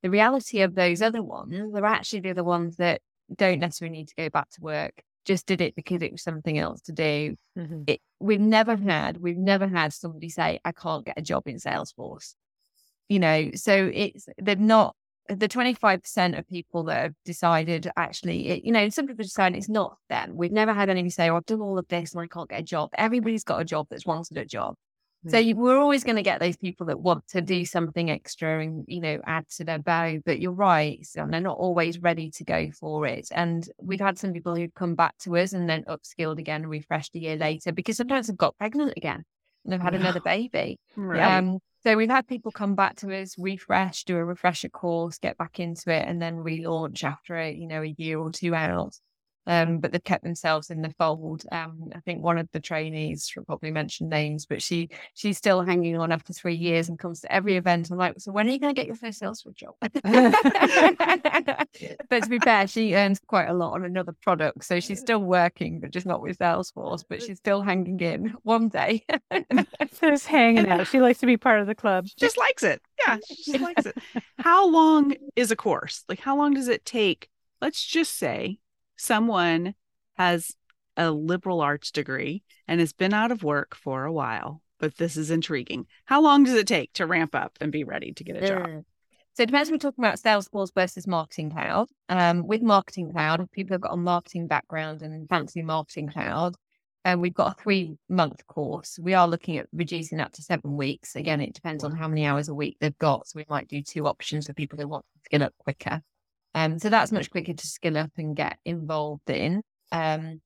[0.03, 3.01] The reality of those other ones, they're actually the other ones that
[3.35, 6.57] don't necessarily need to go back to work, just did it because it was something
[6.57, 7.35] else to do.
[7.57, 7.83] Mm-hmm.
[7.87, 11.57] It, we've never had, we've never had somebody say, I can't get a job in
[11.57, 12.35] Salesforce.
[13.09, 14.95] You know, so it's, they're not,
[15.27, 19.69] the 25% of people that have decided actually, it, you know, some people decide it's
[19.69, 20.35] not them.
[20.35, 22.59] We've never had anybody say, oh, I've done all of this and I can't get
[22.59, 22.91] a job.
[22.95, 24.75] Everybody's got a job that's wanted a job.
[25.31, 28.61] So you, we're always going to get those people that want to do something extra
[28.61, 30.19] and you know add to their bow.
[30.25, 33.29] But you're right, so they're not always ready to go for it.
[33.31, 36.69] And we've had some people who've come back to us and then upskilled again and
[36.69, 39.23] refreshed a year later because sometimes they've got pregnant again
[39.63, 40.79] and they've had another baby.
[40.97, 41.37] Right.
[41.37, 45.37] Um, so we've had people come back to us, refresh, do a refresher course, get
[45.37, 48.95] back into it, and then relaunch after a you know a year or two out.
[49.47, 51.43] Um, but they've kept themselves in the fold.
[51.51, 55.61] Um, I think one of the trainees, she'll probably mention names, but she she's still
[55.61, 57.91] hanging on after three years and comes to every event.
[57.91, 59.75] I'm like, so when are you going to get your first Salesforce job?
[62.09, 65.19] but to be fair, she earns quite a lot on another product, so she's still
[65.19, 67.03] working, but just not with Salesforce.
[67.07, 68.35] But she's still hanging in.
[68.43, 69.05] One day,
[69.99, 72.81] just hanging out she likes to be part of the club She just likes it.
[73.05, 73.97] Yeah, she just likes it.
[74.37, 76.03] How long is a course?
[76.07, 77.29] Like, how long does it take?
[77.61, 78.59] Let's just say
[78.97, 79.75] someone
[80.15, 80.55] has
[80.97, 85.17] a liberal arts degree and has been out of work for a while, but this
[85.17, 85.87] is intriguing.
[86.05, 88.69] How long does it take to ramp up and be ready to get a job?
[89.33, 89.69] So it depends.
[89.69, 91.89] We're talking about Salesforce versus Marketing Cloud.
[92.07, 96.55] Um, with Marketing Cloud, people have got a marketing background and fancy Marketing Cloud,
[97.03, 98.97] and we've got a three month course.
[99.01, 101.17] We are looking at reducing that to seven weeks.
[101.17, 103.27] Again, it depends on how many hours a week they've got.
[103.27, 106.01] So we might do two options for people who want to skill up quicker.
[106.55, 109.61] Um, so that's much quicker to skill up and get involved in.
[109.91, 110.41] Um,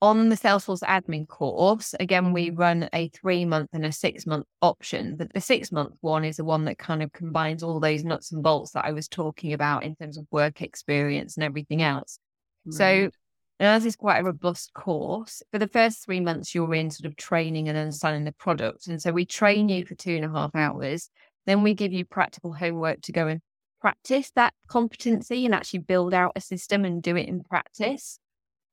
[0.00, 4.46] on the Salesforce admin course, again, we run a three month and a six month
[4.62, 5.16] option.
[5.16, 8.30] But the six month one is the one that kind of combines all those nuts
[8.30, 12.20] and bolts that I was talking about in terms of work experience and everything else.
[12.64, 12.74] Right.
[12.74, 13.10] So,
[13.58, 17.16] as is quite a robust course, for the first three months, you're in sort of
[17.16, 18.86] training and understanding the product.
[18.86, 21.10] And so we train you for two and a half hours.
[21.44, 23.40] Then we give you practical homework to go and
[23.80, 28.18] practice that competency and actually build out a system and do it in practice.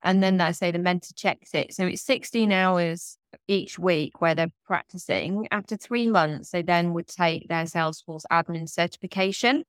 [0.03, 1.73] And then I say the mentor checks it.
[1.73, 5.47] So it's 16 hours each week where they're practicing.
[5.51, 9.63] After three months, they then would take their Salesforce admin certification,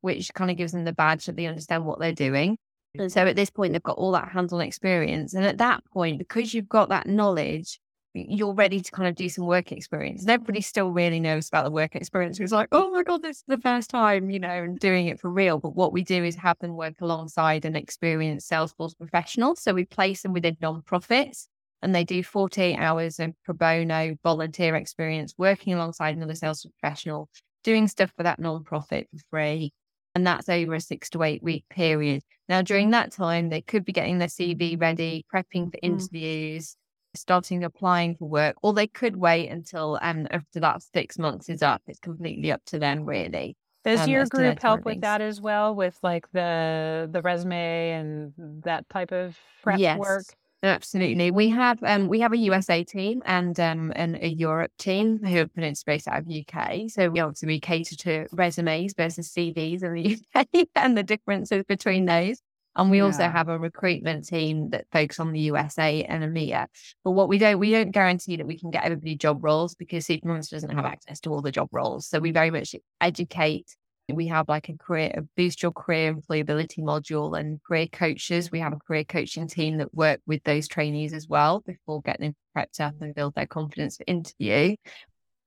[0.00, 2.58] which kind of gives them the badge that they understand what they're doing.
[2.98, 5.34] And so at this point, they've got all that hands on experience.
[5.34, 7.80] And at that point, because you've got that knowledge,
[8.14, 10.22] you're ready to kind of do some work experience.
[10.22, 12.38] And everybody still really knows about the work experience.
[12.38, 15.20] It's like, oh my God, this is the first time, you know, and doing it
[15.20, 15.58] for real.
[15.58, 19.56] But what we do is have them work alongside an experienced Salesforce professional.
[19.56, 21.46] So we place them within nonprofits
[21.82, 27.28] and they do 48 hours of pro bono volunteer experience working alongside another sales professional,
[27.64, 29.72] doing stuff for that nonprofit for free.
[30.14, 32.22] And that's over a six to eight week period.
[32.48, 35.82] Now, during that time, they could be getting their CV ready, prepping for mm.
[35.82, 36.76] interviews,
[37.14, 41.62] starting applying for work, or they could wait until um, after that six months is
[41.62, 41.82] up.
[41.86, 43.56] It's completely up to them, really.
[43.84, 48.32] Does um, your group help with that as well, with like the the resume and
[48.64, 49.98] that type of prep yes.
[49.98, 50.24] work?
[50.64, 51.32] Absolutely.
[51.32, 55.36] We have um we have a USA team and um and a Europe team who
[55.38, 56.88] have been based out of UK.
[56.88, 61.64] So we obviously we cater to resumes versus CVs in the UK and the differences
[61.66, 62.40] between those.
[62.74, 63.04] And we yeah.
[63.04, 66.66] also have a recruitment team that focus on the USA and EMEA.
[67.04, 70.06] But what we don't, we don't guarantee that we can get everybody job roles because
[70.06, 72.06] Supermoms doesn't have access to all the job roles.
[72.06, 72.34] So we mm.
[72.34, 73.76] very much educate.
[74.08, 78.50] We have like a career, a boost your career employability module and career coaches.
[78.50, 82.26] We have a career coaching team that work with those trainees as well before getting
[82.26, 84.76] them prepped up and build their confidence for interview.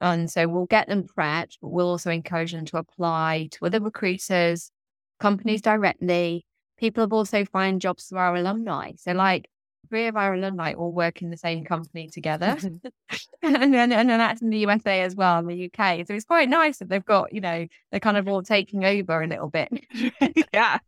[0.01, 3.79] And so we'll get them prepped, but we'll also encourage them to apply to other
[3.79, 4.71] recruiters,
[5.19, 6.45] companies directly,
[6.77, 8.93] people have also found jobs through our alumni.
[8.97, 9.49] So, like,
[9.89, 12.57] three of our alumni all work in the same company together,
[13.41, 16.05] and then and then that's in the USA as well, in the UK.
[16.07, 19.21] So it's quite nice that they've got, you know, they're kind of all taking over
[19.21, 19.69] a little bit.
[20.53, 20.79] yeah.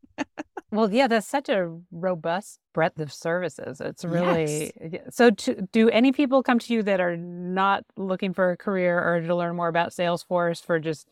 [0.72, 3.80] well, yeah, there's such a robust breadth of services.
[3.82, 5.16] It's really yes.
[5.16, 5.32] so.
[5.32, 9.22] To, do any people come to you that are not looking for a career or
[9.22, 11.08] to learn more about Salesforce for just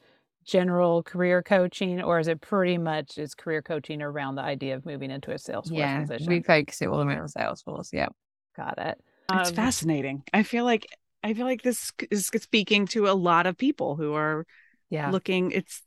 [0.45, 4.85] general career coaching or is it pretty much is career coaching around the idea of
[4.85, 6.27] moving into a Salesforce yeah, position?
[6.27, 7.89] We focus it all around Salesforce.
[7.91, 8.09] Yeah.
[8.55, 9.03] Got it.
[9.33, 10.23] It's um, fascinating.
[10.33, 10.87] I feel like
[11.23, 14.45] I feel like this is speaking to a lot of people who are
[14.89, 15.81] yeah looking it's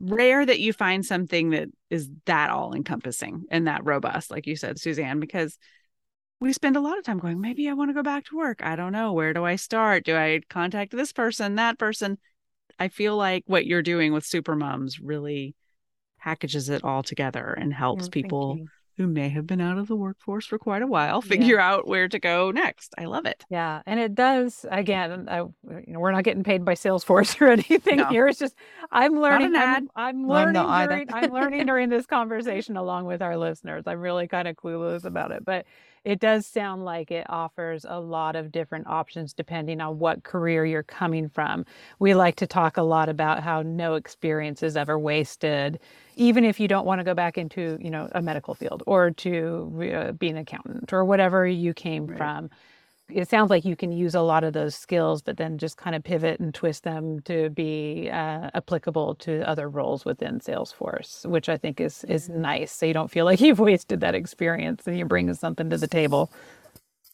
[0.00, 4.54] rare that you find something that is that all encompassing and that robust like you
[4.54, 5.58] said Suzanne because
[6.40, 8.62] we spend a lot of time going maybe I want to go back to work.
[8.62, 10.04] I don't know where do I start?
[10.04, 12.18] Do I contact this person, that person?
[12.78, 15.54] I feel like what you're doing with Super Moms really
[16.20, 18.58] packages it all together and helps oh, people
[18.98, 21.70] who may have been out of the workforce for quite a while figure yeah.
[21.70, 22.94] out where to go next.
[22.98, 23.44] I love it.
[23.48, 24.66] Yeah, and it does.
[24.70, 25.54] Again, I, you
[25.86, 28.08] know, we're not getting paid by Salesforce or anything no.
[28.08, 28.26] here.
[28.26, 28.56] It's just
[28.90, 29.54] I'm learning.
[29.54, 30.60] I'm, I'm, learning.
[30.88, 33.84] during, I'm learning during this conversation along with our listeners.
[33.86, 35.64] I'm really kind of clueless about it, but
[36.04, 40.64] it does sound like it offers a lot of different options depending on what career
[40.64, 41.64] you're coming from.
[41.98, 45.78] We like to talk a lot about how no experience is ever wasted,
[46.16, 49.10] even if you don't want to go back into, you know, a medical field or
[49.12, 52.18] to uh, be an accountant or whatever you came right.
[52.18, 52.50] from
[53.10, 55.96] it sounds like you can use a lot of those skills, but then just kind
[55.96, 61.48] of pivot and twist them to be uh, applicable to other roles within Salesforce, which
[61.48, 62.72] I think is is nice.
[62.72, 65.86] So you don't feel like you've wasted that experience and you're bringing something to the
[65.86, 66.30] table.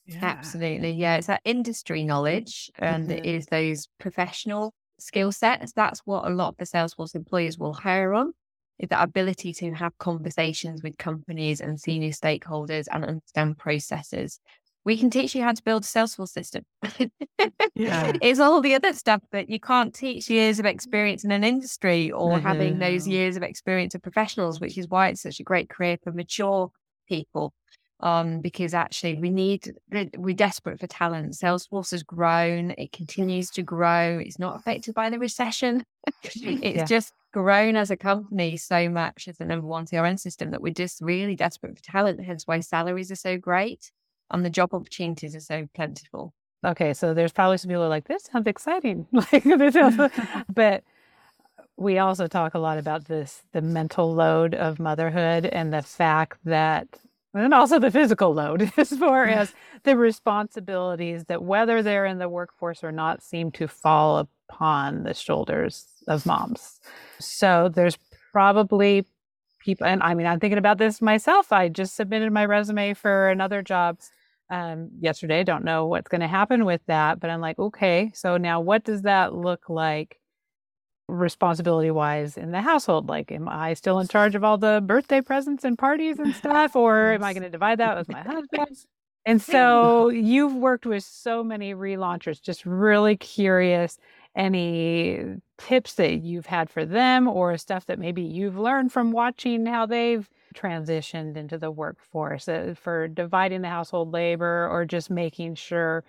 [0.07, 0.18] Yeah.
[0.22, 1.16] Absolutely, yeah.
[1.16, 3.18] It's that industry knowledge and mm-hmm.
[3.18, 5.72] it is those professional skill sets.
[5.72, 8.35] That's what a lot of the Salesforce employers will hire on.
[8.78, 14.40] Is that ability to have conversations with companies and senior stakeholders and understand processes
[14.85, 16.64] we can teach you how to build a Salesforce system.
[17.75, 18.12] yeah.
[18.23, 22.11] It's all the other stuff that you can't teach years of experience in an industry
[22.11, 22.47] or mm-hmm.
[22.47, 25.97] having those years of experience of professionals, which is why it's such a great career
[26.03, 26.70] for mature
[27.09, 27.55] people.
[28.01, 29.73] Um, because actually we need
[30.18, 31.33] we're desperate for talent.
[31.33, 35.85] Salesforce has grown, it continues to grow, it's not affected by the recession.
[36.25, 36.85] it's yeah.
[36.85, 40.75] just grown as a company so much as the number one CRM system that we're
[40.75, 43.90] just really desperate for talent, hence why salaries are so great
[44.30, 46.34] and the job opportunities are so plentiful.
[46.64, 49.06] Okay, so there's probably some people are like, this sounds exciting.
[49.12, 49.44] like
[50.54, 50.82] but
[51.76, 56.38] we also talk a lot about this the mental load of motherhood and the fact
[56.44, 56.87] that
[57.34, 62.28] and also the physical load as far as the responsibilities that whether they're in the
[62.28, 66.80] workforce or not seem to fall upon the shoulders of moms.
[67.18, 67.98] So there's
[68.32, 69.04] probably
[69.64, 71.53] people and I mean I'm thinking about this myself.
[71.53, 73.98] I just submitted my resume for another job
[74.50, 75.42] um, yesterday.
[75.42, 78.85] Don't know what's going to happen with that, but I'm like, okay, so now what
[78.85, 80.20] does that look like
[81.09, 83.09] responsibility wise in the household?
[83.09, 86.77] Like, am I still in charge of all the birthday presents and parties and stuff,
[86.77, 88.68] or am I going to divide that with my husband?
[89.27, 93.98] And so you've worked with so many relaunchers, just really curious
[94.37, 99.66] any tips that you've had for them or stuff that maybe you've learned from watching
[99.66, 105.55] how they've transitioned into the workforce uh, for dividing the household labor or just making
[105.55, 106.05] sure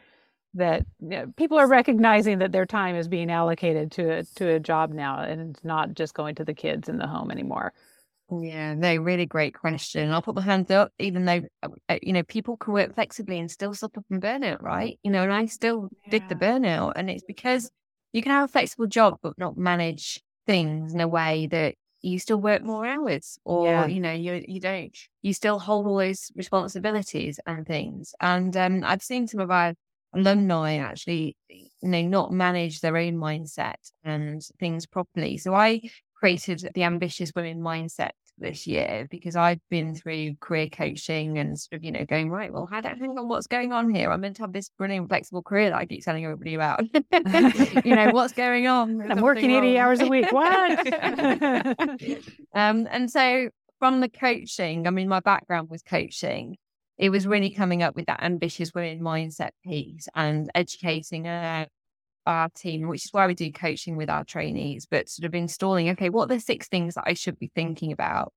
[0.54, 4.48] that you know, people are recognizing that their time is being allocated to a, to
[4.50, 7.74] a job now and it's not just going to the kids in the home anymore.
[8.32, 10.12] Yeah, no, really great question.
[10.12, 13.38] I'll put my hands up, even though, uh, uh, you know, people can work flexibly
[13.38, 14.98] and still suffer from burnout, right?
[15.04, 16.12] You know, and I still yeah.
[16.12, 16.94] did the burnout.
[16.96, 17.70] And it's because
[18.16, 22.18] you can have a flexible job, but not manage things in a way that you
[22.18, 23.88] still work more hours or yeah.
[23.88, 28.84] you know you you don't you still hold all those responsibilities and things and um,
[28.86, 29.74] i've seen some of our
[30.14, 35.82] alumni actually you know not manage their own mindset and things properly so i
[36.14, 41.78] created the ambitious women mindset this year because I've been through career coaching and sort
[41.78, 44.12] of, you know, going, right, well, how do, I hang on, what's going on here?
[44.12, 46.84] I'm meant to have this brilliant flexible career that I keep telling everybody about.
[47.86, 49.12] you know, what's going on?
[49.12, 50.32] I'm working 80 hours a week.
[50.32, 50.94] What?
[52.54, 56.58] um, and so from the coaching, I mean, my background was coaching.
[56.98, 61.28] It was really coming up with that ambitious women mindset piece and educating
[62.26, 65.90] our team, which is why we do coaching with our trainees, but sort of installing,
[65.90, 68.34] okay, what are the six things that I should be thinking about?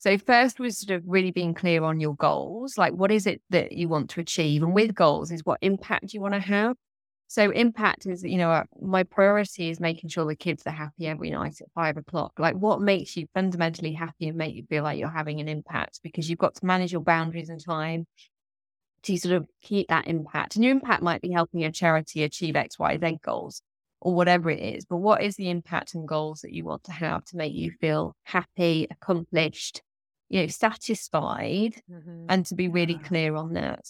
[0.00, 2.78] So, first was sort of really being clear on your goals.
[2.78, 4.62] Like, what is it that you want to achieve?
[4.62, 6.76] And with goals, is what impact you want to have.
[7.26, 11.08] So, impact is, you know, uh, my priority is making sure the kids are happy
[11.08, 12.32] every night at five o'clock.
[12.38, 16.00] Like, what makes you fundamentally happy and make you feel like you're having an impact?
[16.02, 18.06] Because you've got to manage your boundaries and time
[19.02, 20.56] to sort of keep that impact.
[20.56, 23.62] And your impact might be helping a charity achieve X, Y, Z goals
[24.00, 24.84] or whatever it is.
[24.84, 27.72] But what is the impact and goals that you want to have to make you
[27.80, 29.82] feel happy, accomplished,
[30.28, 32.26] you know, satisfied, mm-hmm.
[32.28, 33.86] and to be really clear on that.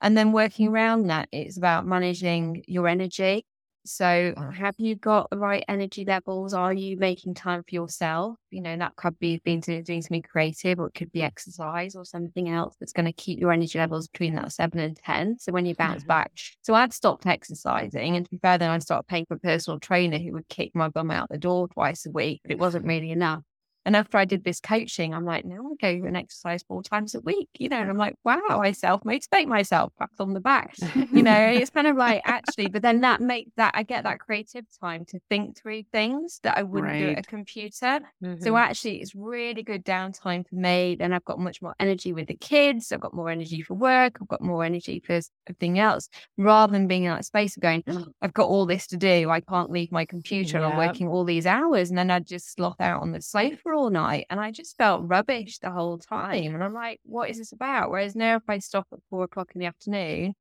[0.00, 3.46] And then working around that, it's about managing your energy.
[3.84, 6.54] So, have you got the right energy levels?
[6.54, 8.36] Are you making time for yourself?
[8.50, 12.04] You know, that could be being doing something creative, or it could be exercise or
[12.04, 15.38] something else that's going to keep your energy levels between that seven and 10.
[15.40, 16.08] So, when you bounce mm-hmm.
[16.08, 18.16] back, so I'd stopped exercising.
[18.16, 20.74] And to be fair, then I'd start paying for a personal trainer who would kick
[20.74, 23.42] my bum out the door twice a week, but it wasn't really enough.
[23.84, 27.14] And after I did this coaching, I'm like, now I go and exercise four times
[27.14, 30.40] a week, you know, and I'm like, wow, I self motivate myself back on the
[30.40, 30.74] back,
[31.12, 34.20] you know, it's kind of like actually, but then that make that I get that
[34.20, 37.00] creative time to think through things that I wouldn't right.
[37.00, 38.00] do at a computer.
[38.22, 38.42] Mm-hmm.
[38.42, 40.96] So actually, it's really good downtime for me.
[40.98, 42.92] Then I've got much more energy with the kids.
[42.92, 44.18] I've got more energy for work.
[44.20, 47.82] I've got more energy for everything else rather than being in that space of going,
[47.88, 49.30] oh, I've got all this to do.
[49.30, 50.58] I can't leave my computer.
[50.60, 50.72] Yep.
[50.72, 51.88] I'm working all these hours.
[51.88, 55.08] And then I just sloth out on the sofa all night and I just felt
[55.08, 56.54] rubbish the whole time.
[56.54, 57.90] And I'm like, what is this about?
[57.90, 60.34] Whereas now, if I stop at four o'clock in the afternoon,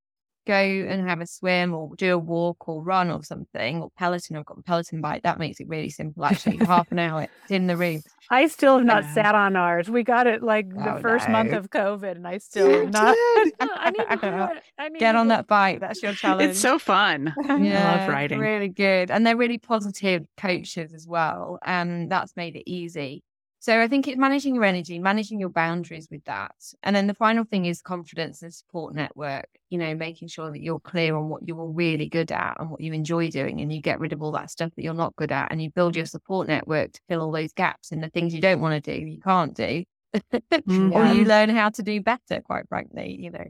[0.45, 4.35] go and have a swim or do a walk or run or something or Peloton,
[4.35, 6.57] I've got a Peloton bike, that makes it really simple actually.
[6.57, 8.01] Half an hour it's in the room.
[8.29, 9.89] I still have not sat on ours.
[9.89, 11.33] We got it like the oh, first no.
[11.33, 13.15] month of COVID and I still you not.
[13.59, 14.61] I need to.
[14.77, 15.79] I need Get on that bike.
[15.79, 16.51] That's your challenge.
[16.51, 17.33] It's so fun.
[17.45, 18.39] yeah, I love riding.
[18.39, 19.11] Really good.
[19.11, 21.59] And they're really positive coaches as well.
[21.65, 23.23] And that's made it easy.
[23.61, 26.55] So I think it's managing your energy, managing your boundaries with that.
[26.81, 30.63] And then the final thing is confidence and support network, you know, making sure that
[30.63, 33.61] you're clear on what you're really good at and what you enjoy doing.
[33.61, 35.69] And you get rid of all that stuff that you're not good at and you
[35.69, 38.83] build your support network to fill all those gaps in the things you don't want
[38.83, 39.83] to do, you can't do.
[40.15, 40.93] mm-hmm.
[40.93, 43.45] Or you learn how to do better, quite frankly, you know.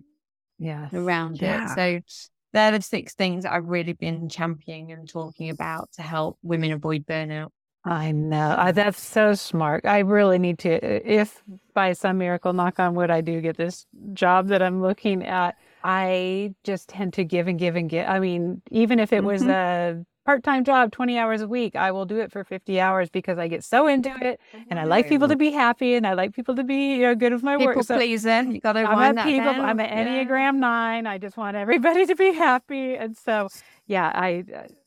[0.60, 0.90] Yeah.
[0.92, 1.72] Around yeah.
[1.72, 1.76] it.
[1.76, 2.16] So
[2.52, 6.74] they're the six things that I've really been championing and talking about to help women
[6.74, 7.52] avoid burnout.
[7.84, 8.56] I know.
[8.58, 9.86] I, that's so smart.
[9.86, 11.42] I really need to, if
[11.74, 15.56] by some miracle, knock on wood, I do get this job that I'm looking at,
[15.84, 18.08] I just tend to give and give and give.
[18.08, 20.00] I mean, even if it was mm-hmm.
[20.00, 23.10] a part time job, 20 hours a week, I will do it for 50 hours
[23.10, 26.14] because I get so into it and I like people to be happy and I
[26.14, 27.84] like people to be you know, good with my people work.
[27.84, 28.52] So pleasing.
[28.52, 30.52] You got to I'm a people, I'm an Enneagram yeah.
[30.52, 31.08] nine.
[31.08, 32.96] I just want everybody to be happy.
[32.96, 33.48] And so,
[33.88, 34.44] yeah, I,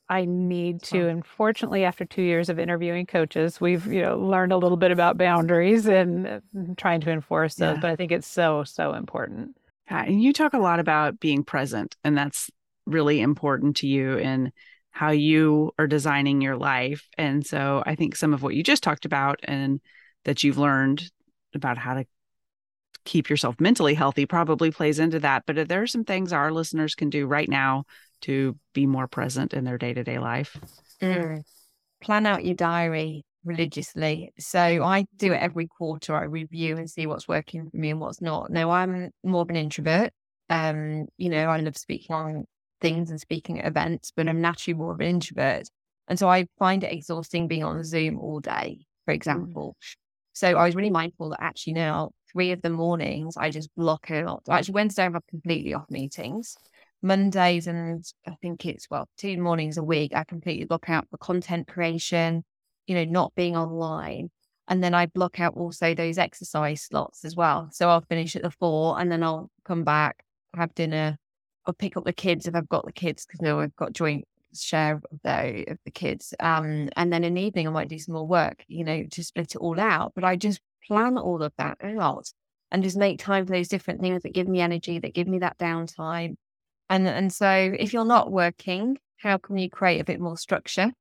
[0.09, 1.09] I need to.
[1.09, 5.16] Unfortunately, after two years of interviewing coaches, we've you know learned a little bit about
[5.16, 6.40] boundaries and uh,
[6.76, 7.76] trying to enforce those.
[7.76, 7.80] Yeah.
[7.80, 9.57] But I think it's so so important.
[9.90, 12.50] Yeah, and you talk a lot about being present, and that's
[12.86, 14.52] really important to you in
[14.90, 17.09] how you are designing your life.
[17.18, 19.80] And so I think some of what you just talked about and
[20.24, 21.11] that you've learned
[21.55, 22.07] about how to
[23.05, 25.44] keep yourself mentally healthy probably plays into that.
[25.46, 27.84] But there are some things our listeners can do right now
[28.25, 30.57] to be more present in their day to day life.
[31.01, 31.43] Mm.
[32.03, 34.33] Plan out your diary religiously.
[34.39, 36.14] So I do it every quarter.
[36.14, 38.51] I review and see what's working for me and what's not.
[38.51, 40.12] Now I'm more of an introvert.
[40.51, 42.45] Um, you know, I love speaking on
[42.81, 45.68] things and speaking at events, but I'm naturally more of an introvert.
[46.09, 49.77] And so I find it exhausting being on Zoom all day, for example.
[50.35, 54.11] So I was really mindful that actually now three of the mornings I just block
[54.11, 54.43] out.
[54.51, 56.57] Actually, Wednesday I have completely off meetings.
[57.05, 61.18] Mondays and I think it's well, two mornings a week, I completely block out for
[61.18, 62.44] content creation,
[62.86, 64.30] you know, not being online.
[64.68, 67.68] And then I block out also those exercise slots as well.
[67.70, 70.24] So I'll finish at the four and then I'll come back,
[70.57, 71.18] have dinner,
[71.66, 74.26] I'll pick up the kids if I've got the kids because now I've got joint
[74.55, 76.32] share of the of the kids.
[76.40, 79.24] Um, and then in the evening I might do some more work, you know, to
[79.24, 80.12] split it all out.
[80.14, 82.32] But I just plan all of that out
[82.70, 85.38] and just make time for those different things that give me energy, that give me
[85.40, 86.36] that downtime.
[86.95, 90.92] And and so if you're not working, how can you create a bit more structure?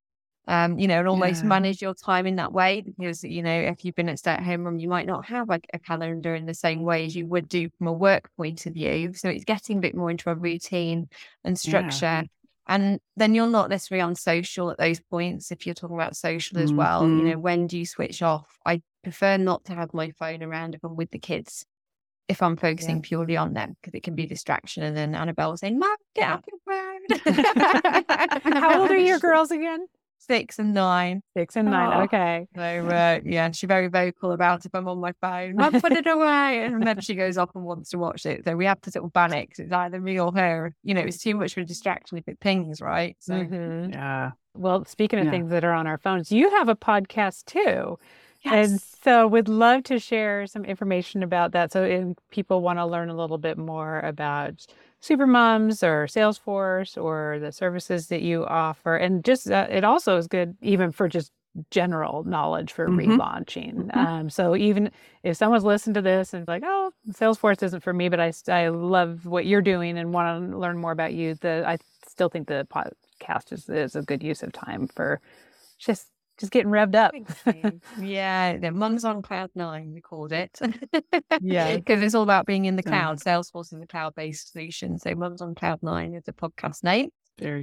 [0.48, 1.48] Um, you know, and almost Yeah.
[1.48, 4.78] manage your time in that way because you know, if you've been a stay-at-home mum,
[4.78, 7.68] you might not have like a calendar in the same way as you would do
[7.78, 9.14] from a work point of view.
[9.14, 11.08] So it's getting a bit more into a routine
[11.44, 12.02] and Yeah.
[12.02, 12.24] structure.
[12.66, 16.58] And then you're not necessarily on social at those points if you're talking about social
[16.58, 17.10] as well.
[17.12, 17.30] You Mhm.
[17.30, 18.58] know, when do you switch off?
[18.66, 21.64] I prefer not to have my phone around if I'm with the kids,
[22.28, 24.82] if I'm focusing purely on them, because it can be a distraction.
[24.82, 28.02] And then Annabelle will say, Mom, get off your phone.
[28.62, 29.86] How old are your girls again?
[30.18, 31.20] Six and nine.
[31.36, 31.92] Six and nine.
[31.98, 32.02] Oh.
[32.04, 32.46] Okay.
[32.54, 35.56] So uh, yeah, she's very vocal about if I'm on my phone.
[35.56, 38.42] Mum, put it away, and then she goes off and wants to watch it.
[38.46, 40.74] So we have to sort of ban it 'cause it's either me or her.
[40.82, 43.16] You know, it's too much of a distraction if it pings, right?
[43.20, 43.92] So Mhm.
[43.92, 44.30] Yeah.
[44.54, 45.30] Well, speaking of Yeah.
[45.32, 47.98] things that are on our phones, you have a podcast too.
[48.52, 51.72] And so would love to share some information about that.
[51.72, 54.66] So if people want to learn a little bit more about
[55.02, 58.96] Supermums or Salesforce or the services that you offer.
[58.96, 61.32] And just uh, it also is good even for just
[61.70, 63.16] general knowledge for Mhm.
[63.18, 63.90] relaunching.
[63.90, 63.96] Mhm.
[63.96, 64.90] Um, so even
[65.22, 68.68] if someone's listened to this and like, oh, Salesforce isn't for me, but I, I
[68.68, 72.48] love what you're doing and want to learn more about you, the I still think
[72.48, 75.20] the podcast is, is a good use of time for
[75.78, 76.08] just
[76.38, 77.12] just getting revved up.
[78.00, 80.58] yeah, the mum's on cloud nine, we called it.
[81.40, 81.76] Yeah.
[81.76, 82.90] Because it's all about being in the Yeah.
[82.90, 83.20] cloud.
[83.20, 84.98] Salesforce is a cloud based solution.
[84.98, 87.10] So Mum's on Cloud Nine is the podcast name.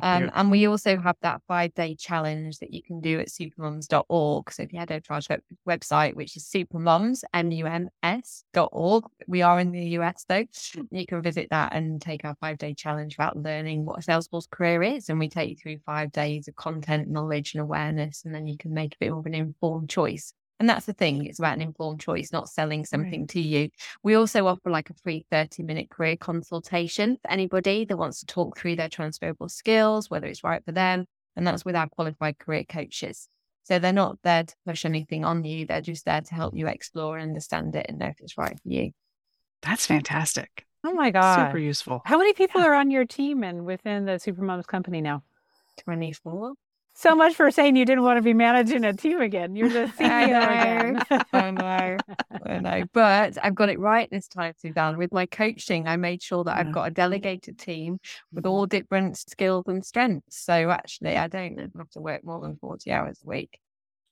[0.01, 4.51] Um, and we also have that five day challenge that you can do at supermums.org.
[4.51, 5.22] So if you head over to our
[5.67, 10.45] website, which is supermums, M-U-M-S dot org, we are in the US though.
[10.91, 14.49] You can visit that and take our five day challenge about learning what a Salesforce
[14.49, 15.09] career is.
[15.09, 18.24] And we take you through five days of content, knowledge, and awareness.
[18.26, 20.34] And then you can make a bit more of an informed choice.
[20.62, 23.70] And that's the thing, it's about an informed choice, not selling something to you.
[24.03, 28.28] We also offer like a free 30 minute career consultation for anybody that wants to
[28.28, 31.07] talk through their transferable skills, whether it's right for them.
[31.36, 33.28] And that's with our qualified career coaches.
[33.64, 35.66] So they're not there to push anything on you.
[35.66, 38.59] They're just there to help you explore and understand it and know if it's right
[38.62, 38.91] for you.
[39.64, 40.68] That's fantastic.
[40.84, 41.47] Oh my God.
[41.47, 42.03] Super useful.
[42.05, 45.24] How many people are on your team and within the Supermums company now?
[45.86, 46.53] 24.
[46.93, 49.55] So much for saying you didn't want to be managing a team again.
[49.55, 50.93] You're the CEO I again.
[51.09, 51.21] know.
[51.33, 51.97] I know.
[52.45, 52.83] I know.
[52.93, 54.97] But I've got it right this time, Suzanne.
[54.97, 56.59] With my coaching, I made sure that Yeah.
[56.61, 56.73] I've mm.
[56.73, 57.99] got a delegated team
[58.33, 58.51] with mm-hmm.
[58.51, 60.37] all different skills and strengths.
[60.43, 63.59] So actually, I don't have to work more than 40 hours a week.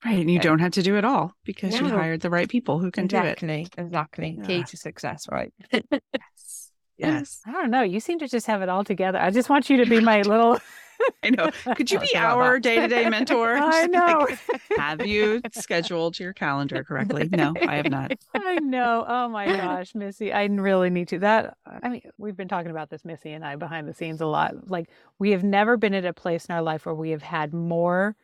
[0.04, 0.18] Right.
[0.18, 0.48] And you Okay.
[0.48, 3.18] don't have to do it all because you hired the right people who can do
[3.18, 3.42] it.
[3.42, 3.68] exactly.
[3.76, 4.38] Exactly.
[4.46, 5.52] Key to success, right?
[5.70, 6.72] Yes.
[6.96, 7.40] Yes.
[7.46, 7.82] I don't know.
[7.82, 9.18] You seem to just have it all together.
[9.18, 10.58] I just want you to be my little.
[11.22, 11.50] I know.
[11.74, 13.56] Could you be our day to day mentor?
[13.60, 14.26] I know.
[14.28, 14.38] like,
[14.76, 17.28] have you scheduled your calendar correctly?
[17.30, 18.12] No, I have not.
[18.34, 19.04] I know.
[19.06, 21.18] Oh my gosh, Missy, I really need to.
[21.18, 24.26] That I mean, we've been talking about this, Missy and I, behind the scenes a
[24.26, 24.70] lot.
[24.70, 24.88] Like
[25.18, 28.16] we have never been at a place in our life where we have had more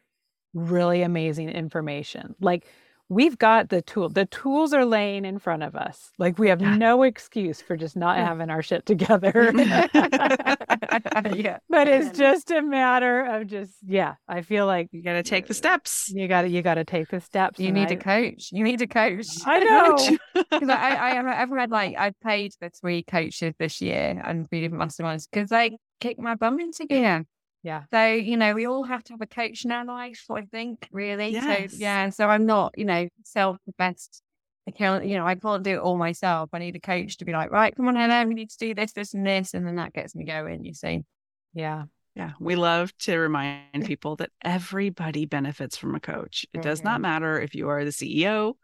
[0.54, 2.34] really amazing information.
[2.40, 2.66] Like
[3.08, 4.08] we've got the tool.
[4.08, 6.10] The tools are laying in front of us.
[6.18, 9.52] Like we have no excuse for just not having our shit together.
[9.54, 9.86] yeah.
[11.68, 14.14] but it's just a matter of just yeah.
[14.28, 16.10] I feel like You got to take the steps.
[16.14, 17.58] you got to you got to take the steps.
[17.58, 18.50] You need I- a coach.
[18.52, 19.26] You need a coach.
[19.44, 19.96] I know.
[20.34, 24.60] Because I, I, I've read like I've paid for three coaches this year and three
[24.62, 27.24] different masterminds because they kick my bum into gear.
[27.66, 27.82] Yeah.
[27.92, 30.88] So, you know, we all have to have a coach in our life, I think,
[30.92, 31.30] really.
[31.30, 31.72] Yes.
[31.72, 32.10] So, yeah.
[32.10, 34.22] So I'm not, you know, self the best.
[34.68, 36.50] I can't, you know, I can't do it all myself.
[36.52, 38.72] I need a coach to be like, right, come on, Helen, we need to do
[38.72, 39.52] this, this, and this.
[39.52, 41.02] And then that gets me going, you see.
[41.54, 41.86] Yeah.
[42.14, 46.46] Yeah, we love to remind people that everybody benefits from a coach.
[46.54, 47.02] It does not mm-hmm.
[47.02, 48.54] matter if you are the CEO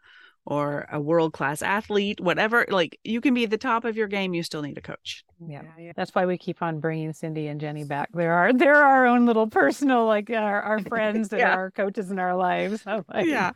[0.44, 2.66] or a world class athlete, whatever.
[2.68, 5.24] Like you can be at the top of your game, you still need a coach.
[5.46, 5.62] Yeah.
[5.96, 8.08] That's why we keep on bringing Cindy and Jenny back.
[8.12, 11.54] There are our they're our own little personal like our, our friends that Yeah.
[11.54, 12.82] are our coaches in our lives.
[12.86, 13.52] I'm like, Yeah.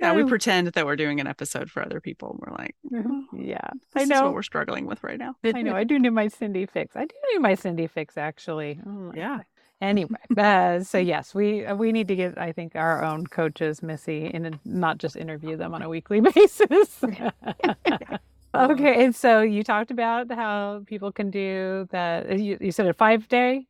[0.00, 0.28] Yeah, we Oh.
[0.28, 2.38] pretend that we're doing an episode for other people.
[2.40, 3.20] We're like, mm-hmm.
[3.34, 3.68] "Oh, Yeah.
[3.92, 4.22] this I is know.
[4.24, 5.34] what we're struggling with right now.
[5.44, 5.76] I know.
[5.76, 6.96] I do need my Cindy fix.
[6.96, 8.80] I do need my Cindy fix actually.
[8.86, 9.40] Oh Yeah.
[9.80, 13.82] Anyway, uh, so yes, we uh, we need to get I think our own coaches,
[13.82, 17.02] Missy, and not just interview them on a weekly basis.
[18.54, 22.38] okay, and so you talked about how people can do that.
[22.38, 23.66] You, you said a five day,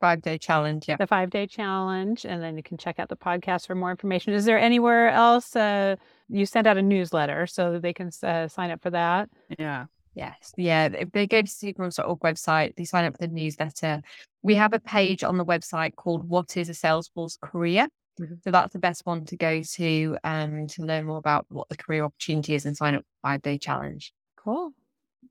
[0.00, 0.88] Five day challenge.
[0.88, 0.96] Yeah.
[0.96, 4.34] the five day challenge, and then you can check out the podcast for more information.
[4.34, 5.56] Is there anywhere else?
[5.56, 5.96] Uh,
[6.28, 9.30] you sent out a newsletter so that they can uh, sign up for that.
[9.58, 9.86] Yeah.
[10.16, 10.52] Yes.
[10.56, 10.86] Yeah.
[10.86, 14.02] If they go to supermums.org website, they sign up for the newsletter.
[14.42, 17.86] We have a page on the website called What is a Salesforce Career?
[18.18, 18.42] Mhm.
[18.42, 21.76] So that's the best one to go to um, to learn more about what the
[21.76, 24.12] career opportunity is and sign up for five day challenge.
[24.36, 24.72] Cool.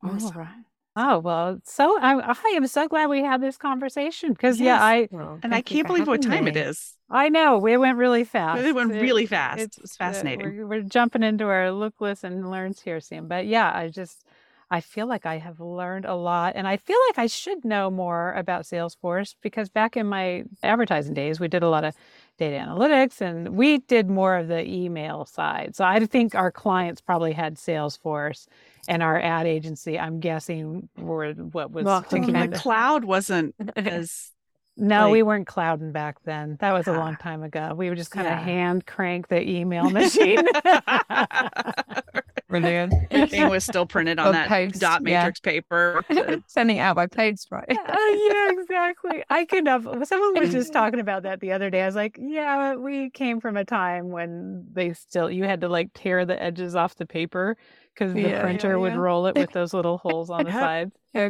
[0.04, 0.38] All Awesome.
[0.38, 0.64] right.
[0.96, 5.10] Oh well, so I, I am so glad we had this conversation because yeah, I
[5.12, 6.62] Well, And I can't believe what time it me.
[6.62, 6.94] is.
[7.10, 8.64] I know we went really fast.
[8.64, 9.60] It went It- really fast.
[9.60, 10.56] It it's, was fascinating.
[10.56, 13.28] we're, we're jumping into our look, listen, and learns here soon.
[13.28, 14.24] But yeah, I just
[14.72, 17.92] I feel like I have learned a lot, and I feel like I should know
[17.92, 21.96] more about Salesforce because back in my advertising days, we did a lot of
[22.38, 25.76] data analytics, and we did more of the email side.
[25.76, 28.48] So I think our clients probably had Salesforce,
[28.88, 34.32] and our ad agency, I'm guessing, were what was hooking the cloud wasn't as
[34.78, 36.58] no, we weren't clouding back then.
[36.60, 37.24] That was a long Ah.
[37.24, 37.74] time ago.
[37.78, 38.44] We would just kind of Yeah.
[38.44, 40.46] hand crank the email machine.
[42.62, 42.94] Brilliant.
[43.12, 45.20] everything was still printed on that post, dot yeah.
[45.20, 46.04] matrix paper.
[46.48, 47.66] Sending out by post, right?
[47.70, 49.24] Oh, yeah, exactly.
[49.30, 49.88] I could have.
[50.04, 51.84] Someone was just talking about that the other day.
[51.84, 55.70] I was like, yeah, we came from a time when they still, you had to
[55.70, 57.58] like tear the edges off the paper
[57.94, 60.60] because the Yeah, yeah, printer would roll it with those little holes on the Yep.
[60.60, 60.92] sides.
[61.14, 61.30] Yeah,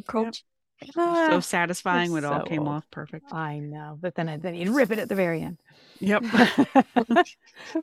[0.84, 2.68] so Ah, satisfying when it all came old.
[2.68, 3.32] off perfect.
[3.32, 5.58] I know, but then then you'd rip it at the very end.
[6.00, 6.24] Yep.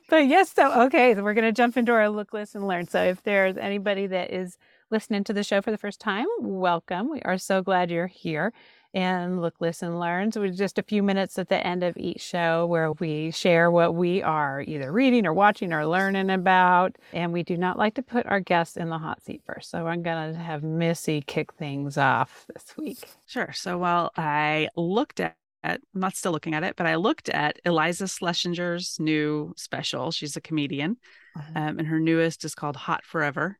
[0.09, 2.87] but yes, so okay, so we're going to jump into our look, listen, and learn.
[2.87, 4.57] So if there's anybody that is
[4.91, 7.09] listening to the show for the first time, welcome.
[7.09, 8.53] We are so glad you're here.
[8.95, 10.31] And look, listen, learn.
[10.31, 13.71] So it's just a few minutes at the end of each show where we share
[13.71, 16.95] what we are either reading or watching or learning about.
[17.11, 19.71] And we do not like to put our guests in the hot seat first.
[19.71, 22.99] So I'm going to have Missy kick things off this week.
[23.25, 23.51] Sure.
[23.53, 27.29] So while I looked at, at I'm not still looking at it, but I looked
[27.29, 30.11] at Iliza Shlesinger's new special.
[30.11, 30.97] She's a comedian,
[31.35, 31.51] Uh-huh.
[31.55, 33.57] um, and her newest is called Hot Forever.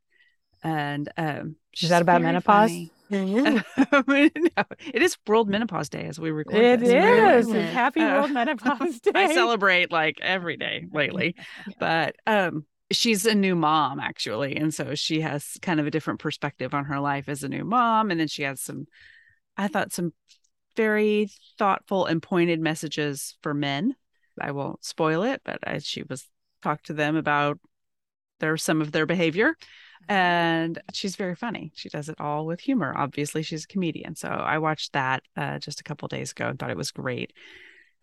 [0.63, 2.69] And um, she's that about menopause?
[2.69, 2.91] funny.
[3.83, 4.43] Mm-hmm.
[4.57, 6.55] No, it is World Menopause Day as we record.
[6.63, 7.67] It this, by the way.
[7.67, 7.73] is.
[7.73, 9.11] Happy Uh, World Menopause Day.
[9.13, 11.35] I celebrate like every day lately.
[11.79, 14.55] But um she's a new mom actually.
[14.55, 17.63] And so she has kind of a different perspective on her life as a new
[17.63, 18.11] mom.
[18.11, 18.85] And then she has some,
[19.57, 20.13] I thought, some
[20.75, 23.95] very thoughtful and pointed messages for men.
[24.39, 26.27] I won't spoil it, but I, she was
[26.61, 27.59] talked to them about
[28.39, 29.55] their some of their behavior.
[30.09, 31.71] And she's very funny.
[31.75, 32.93] She does it all with humor.
[32.95, 34.15] Obviously, she's a comedian.
[34.15, 37.33] So I watched that uh, just a couple days ago and thought it was great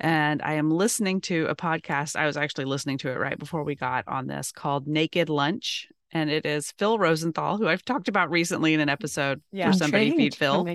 [0.01, 2.16] and I am listening to a podcast.
[2.16, 5.88] I was actually listening to it right before we got on this called Naked Lunch.
[6.12, 9.70] And it is Phil Rosenthal, who I've talked about recently in an episode Yeah.
[9.70, 10.66] for somebody feed Phil.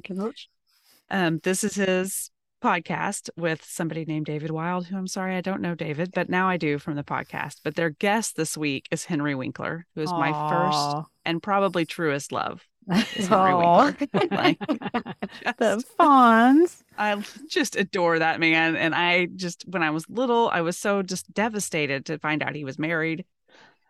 [1.10, 2.30] Um, this is his
[2.62, 6.50] podcast with somebody named David Wild, who I'm sorry I don't know David, but now
[6.50, 7.62] I do from the podcast.
[7.64, 12.32] But their guest this week is Henry Winkler, who is my first and probably truest
[12.32, 12.66] love.
[12.90, 13.96] Henry Winkler.
[14.32, 14.60] Like,
[15.58, 16.82] the Fonz.
[16.98, 18.76] I just adore that man.
[18.76, 22.56] And I just, when I was little, I was so just devastated to find out
[22.56, 23.26] he was married.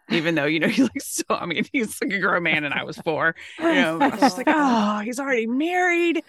[0.09, 2.74] Even though, you know, he's like, so, I mean, he's like a grown man and
[2.74, 3.36] I was four.
[3.57, 6.24] You know, I was just like, oh, he's already married.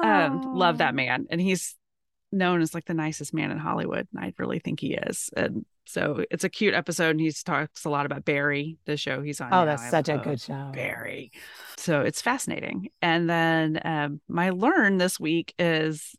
[0.00, 1.26] Um, love that man.
[1.30, 1.76] And he's
[2.32, 4.06] known as like the nicest man in Hollywood.
[4.14, 5.30] And I really think he is.
[5.36, 7.10] And so it's a cute episode.
[7.10, 9.52] And he talks a lot about Barry, the show he's on.
[9.52, 9.64] Oh, now.
[9.64, 10.70] that's I such a good show.
[10.72, 11.32] Barry.
[11.76, 12.90] So it's fascinating.
[13.02, 16.14] And then um, my learn this week is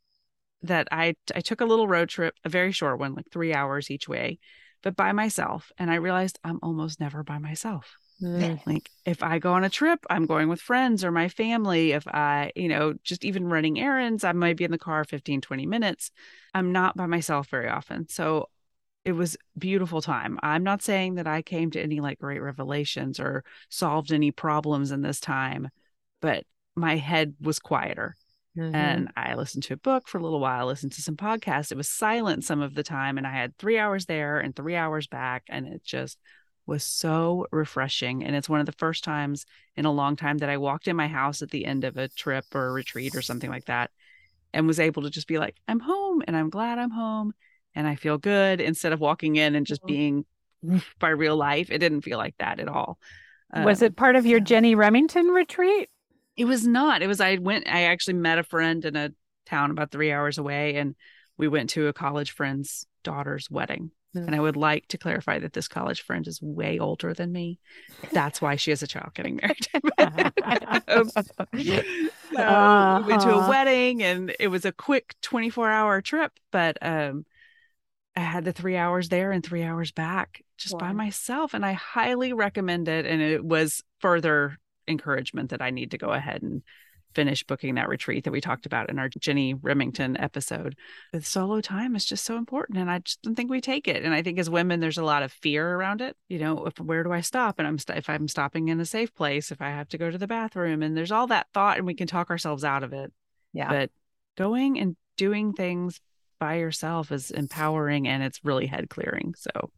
[0.64, 3.90] that I I took a little road trip, a very short one, like three hours
[3.90, 4.40] each way,
[4.84, 5.72] but by myself.
[5.78, 7.98] And I realized I'm almost never by myself.
[8.22, 8.66] Mm.
[8.66, 11.92] Like if I go on a trip, I'm going with friends or my family.
[11.92, 15.42] If I, you know, just even running errands, I might be in the car 15,
[15.42, 16.12] 20 minutes.
[16.54, 18.08] I'm not by myself very often.
[18.08, 18.50] So
[19.04, 20.38] it was beautiful time.
[20.44, 24.92] I'm not saying that I came to any like great revelations or solved any problems
[24.92, 25.70] in this time,
[26.22, 26.46] but
[26.76, 28.16] my head was quieter.
[28.58, 28.76] Mhm.
[28.76, 31.72] And I listened to a book for a little while, listened to some podcasts.
[31.72, 33.18] It was silent some of the time.
[33.18, 35.44] And I had three hours there and three hours back.
[35.48, 36.20] And it just
[36.66, 38.24] was so refreshing.
[38.24, 39.46] And it's one of the first times
[39.76, 42.08] in a long time that I walked in my house at the end of a
[42.10, 43.92] trip or a retreat or something like that
[44.54, 47.34] and was able to just be like, I'm home and I'm glad I'm home
[47.76, 49.88] and I feel good instead of walking in and just Mhm.
[49.88, 50.26] being
[51.00, 51.72] by real life.
[51.72, 52.98] It didn't feel like that at all.
[53.56, 55.90] Was Um, it part of your Jenny Remington retreat?
[56.36, 57.02] it was not.
[57.02, 59.12] It was I went I actually met a friend in a
[59.46, 60.96] town about 3 hours away and
[61.38, 63.92] we went to a college friend's daughter's wedding.
[64.14, 67.60] And I would like to clarify that this college friend is way older than me.
[68.14, 69.68] That's why she has a child getting married.
[70.88, 71.12] Um,
[72.38, 73.40] so we went to a Uh-huh.
[73.40, 77.26] wedding and it was a quick 24 hour trip, but um
[78.16, 81.54] I had the three hours there and three hours back just by myself.
[81.54, 83.06] And I highly recommend it.
[83.06, 84.58] And it was further
[84.88, 86.64] encouragement that I need to go ahead and
[87.14, 90.76] finish booking that retreat that we talked about in our Jenny Remington episode.
[91.12, 92.78] The solo time is just so important.
[92.78, 94.04] And I just don't think we take it.
[94.04, 96.16] And I think as women, there's a lot of fear around it.
[96.30, 97.60] You know, if where do I stop?
[97.60, 100.10] And I'm st- if I'm stopping in a safe place, if I have to go
[100.10, 102.94] to the bathroom, and there's all that thought, and we can talk ourselves out of
[102.94, 103.12] it.
[103.54, 103.70] Yeah.
[103.70, 103.92] But
[104.38, 106.00] going and doing things
[106.40, 109.36] by yourself is empowering and it's really head clearing.
[109.38, 109.72] So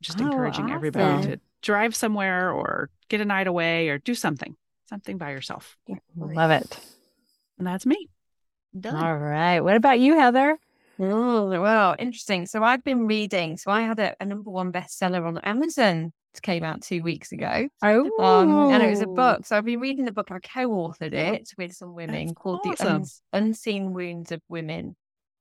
[0.00, 4.56] just Oh, encouraging everybody to drive somewhere or get a night away or do something,
[4.86, 5.76] something by yourself.
[6.16, 6.78] Love it.
[7.58, 8.08] And that's me.
[8.78, 8.96] Done.
[8.96, 9.60] All right.
[9.60, 10.58] What about you, Heather?
[10.98, 12.46] Oh, well, interesting.
[12.46, 13.56] So I've been reading.
[13.56, 16.12] So I had a, a number one bestseller on Amazon.
[16.34, 17.68] It came out two weeks ago.
[17.82, 19.46] Oh, Um, and it was a book.
[19.46, 20.30] So I've been reading the book.
[20.30, 22.94] I co-authored it with some women That's called The awesome.
[22.96, 24.96] Uns- Unseen Wounds of Women.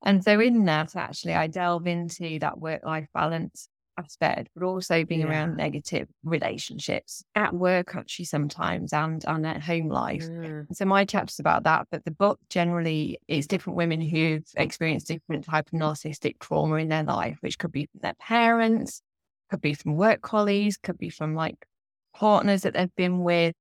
[0.05, 5.23] And so in that, actually, I delve into that work-life balance aspect, but also being
[5.23, 10.23] around negative relationships at work, actually, sometimes, and, and at home life.
[10.23, 10.65] Mm.
[10.73, 15.45] So my chapter's about that, but the book generally is different women who've experienced different
[15.45, 19.01] type of narcissistic trauma in their life, which could be from their parents,
[19.49, 21.65] could be from work colleagues, could be from like
[22.15, 23.55] partners that they've been with.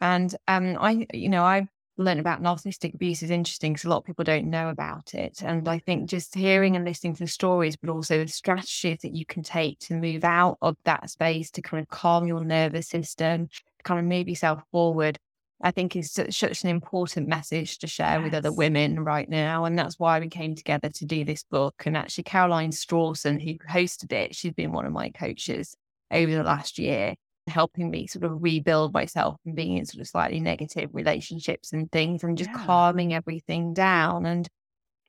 [0.00, 1.68] And um, I, you know, I've
[1.98, 5.42] learned about narcissistic abuse is interesting because a lot of people don't know about it.
[5.42, 9.14] And I think just hearing and listening to the stories, but also the strategies that
[9.14, 12.88] you can take to move out of that space to kind of calm your nervous
[12.88, 13.48] system,
[13.84, 15.18] kind of move yourself forward,
[15.62, 19.64] I think is such, such an important message to share with other women right now.
[19.64, 21.82] And that's why we came together to do this book.
[21.86, 25.74] And actually, Caroline Strawson, who hosted it, she's been one of my coaches
[26.10, 27.14] over the last year,
[27.46, 31.90] helping me sort of rebuild myself and being in sort of slightly negative relationships and
[31.92, 32.64] things and just Yeah.
[32.66, 34.26] calming everything down.
[34.26, 34.48] And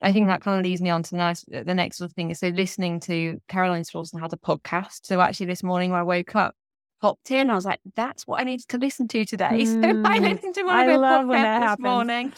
[0.01, 2.15] I think that kind of leads me on to the nice, the next sort of
[2.15, 4.99] thing is so listening to Caroline Strawson had a podcast.
[5.05, 6.53] So actually, this morning when I woke up,
[7.01, 9.65] popped in, I was like, that's what I needed to listen to today.
[9.65, 10.21] So I Mm.
[10.21, 12.33] listened to one of her podcasts this morning.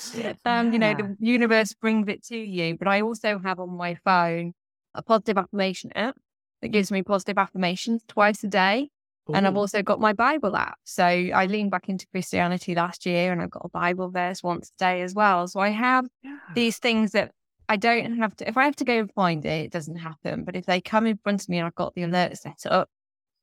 [0.46, 0.96] Um, you know, Yeah.
[0.96, 2.78] the universe brings it to you.
[2.78, 4.54] But I also have on my phone
[4.96, 6.18] a positive affirmation app
[6.62, 8.90] that gives me positive affirmations twice a day.
[9.34, 10.78] And I've also got my Bible app.
[10.86, 14.72] So I leaned back into Christianity last year and I've got a Bible verse once
[14.72, 15.48] a day as well.
[15.48, 16.32] So I have Yeah.
[16.56, 17.32] these things that
[17.68, 20.44] I don't have to, if I have to go and find it, it doesn't happen.
[20.44, 22.90] But if they come in front of me and I've got the alert set up,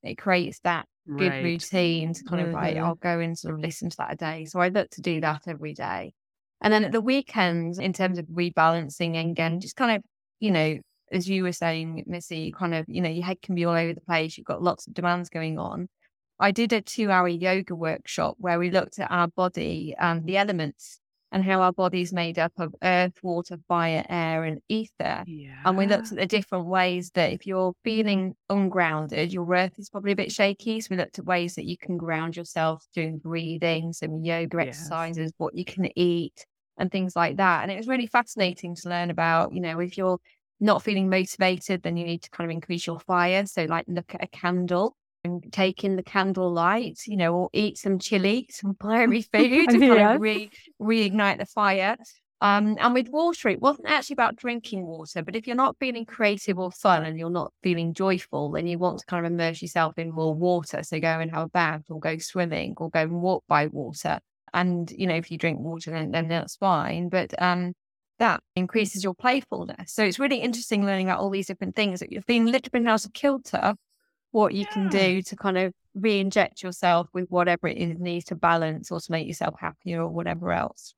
[0.03, 0.87] it creates that
[1.19, 1.43] good Right.
[1.43, 2.85] routine to kind of like, Mhm.
[2.85, 4.45] I'll go and sort of listen to that a day.
[4.47, 6.13] So I look to do that every day.
[6.61, 10.03] And then at the weekends, in terms of rebalancing, and again, just kind of,
[10.41, 10.79] you know,
[11.13, 13.95] as you were saying, Missy, kind of, you know, your head can be all over
[13.95, 14.37] the place.
[14.37, 15.89] You've got lots of demands going on.
[16.39, 20.37] I did a two hour yoga workshop where we looked at our body and the
[20.37, 21.01] elements
[21.33, 25.25] and how our body's made up of earth, water, fire, air, and ether.
[25.27, 25.55] Yeah.
[25.65, 29.91] And we looked at the different ways that if you're feeling ungrounded, your earth is
[29.91, 30.81] probably a bit shaky.
[30.81, 34.69] So we looked at ways that you can ground yourself doing breathing, some yoga Yes.
[34.69, 36.47] exercises, what you can eat,
[36.79, 37.63] and things like that.
[37.63, 40.19] And it was really fascinating to learn about, you know, if you're
[40.61, 43.47] not feeling motivated, then you need to kind of increase your fire.
[43.47, 47.51] So, like, look at a candle and take in the candle light, you know, or
[47.53, 50.51] eat some chili, some fiery food to kind of re-
[50.81, 51.97] reignite the fire.
[52.43, 56.05] Um, and with water, it wasn't actually about drinking water, but if you're not feeling
[56.05, 59.63] creative or fun and you're not feeling joyful, then you want to kind of immerse
[59.63, 60.83] yourself in more water.
[60.83, 64.21] So go and have a bath or go swimming or go and walk by water.
[64.53, 67.09] And, you know, if you drink water, then, then that's fine.
[67.09, 67.73] But um,
[68.19, 69.93] that increases your playfulness.
[69.93, 72.71] So it's really interesting learning about all these different things that you've been a little
[72.71, 73.75] bit out of kilter,
[74.31, 78.35] what you can do to kind of re-inject yourself with whatever it is needs to
[78.35, 80.95] balance or to make yourself happier or whatever else.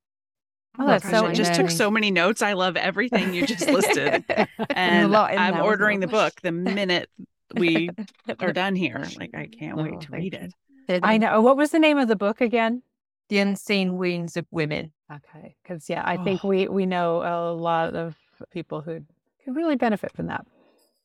[0.78, 1.32] Oh, that's so.
[1.32, 2.40] Just took so many notes.
[2.40, 4.24] I love everything you just listed,
[4.70, 7.10] and I'm ordering the book the minute
[7.54, 7.90] we
[8.38, 9.04] are done here.
[9.18, 11.00] Like I can't wait to read it.
[11.02, 11.40] I know.
[11.40, 12.82] What was the name of the book again?
[13.28, 14.92] The Unseen Wounds of Women.
[15.10, 16.24] Okay, because yeah, I oh.
[16.24, 18.14] think we we know a lot of
[18.50, 19.02] people who
[19.44, 20.46] can really benefit from that.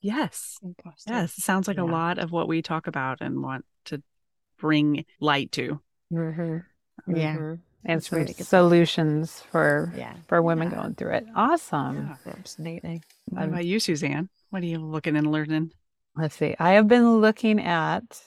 [0.01, 0.59] Yes,
[1.07, 1.83] yes, it sounds like yeah.
[1.83, 4.03] a lot of what we talk about and want to
[4.59, 5.79] bring light to.
[6.11, 7.15] Mm-hmm.
[7.15, 7.35] Yeah.
[7.35, 7.53] Mm-hmm
[7.85, 10.15] and some really solutions for yeah.
[10.27, 10.77] for women yeah.
[10.77, 11.25] going through it.
[11.35, 12.15] Awesome.
[12.25, 13.01] Absolutely.
[13.25, 14.29] What about you, Suzanne?
[14.49, 15.71] What are you looking and learning?
[16.15, 16.55] Let's see.
[16.59, 18.21] I have been looking at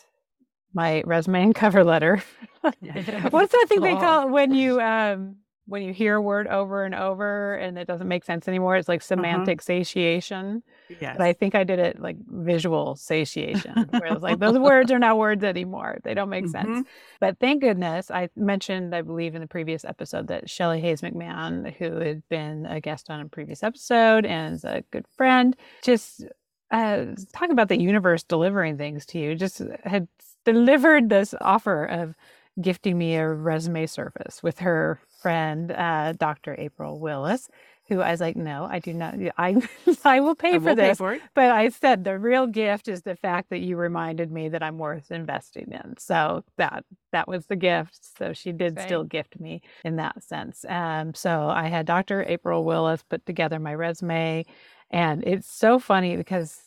[0.74, 2.22] my resume and cover letter.
[2.61, 5.37] What's that thing they call it when you um
[5.67, 8.77] when you hear a word over and over and it doesn't make sense anymore?
[8.77, 9.07] It's like uh-huh.
[9.07, 9.64] semantic uh-huh.
[9.64, 10.62] satiation.
[11.01, 11.17] Yes.
[11.19, 14.99] But I think I did it like visual satiation, where it's like those words are
[14.99, 15.99] not words anymore.
[16.05, 16.75] They don't make mm-hmm.
[16.75, 16.89] sense.
[17.21, 21.75] But thank goodness I mentioned, I believe in the previous episode that Shelly Hayes McMahon,
[21.75, 26.25] who had been a guest on a previous episode and is a good friend, just
[26.71, 30.09] uh, talking about the universe delivering things to you, just had
[30.45, 32.14] delivered this offer of
[32.61, 36.55] gifting me a resume service with her friend, uh, Dr.
[36.59, 37.49] April Willis
[37.89, 39.14] who I was like, no, I do not.
[39.39, 39.57] I
[40.05, 40.89] I will pay I for this.
[40.89, 44.49] Pay for but I said the real gift is the fact that you reminded me
[44.49, 45.97] that I'm worth investing in.
[45.99, 48.18] So that that was the gift.
[48.18, 50.64] So she did still gift me in that sense.
[50.68, 52.24] Um, so I had Dr.
[52.27, 54.45] April Willis put together my resume,
[54.91, 56.59] and it's so funny because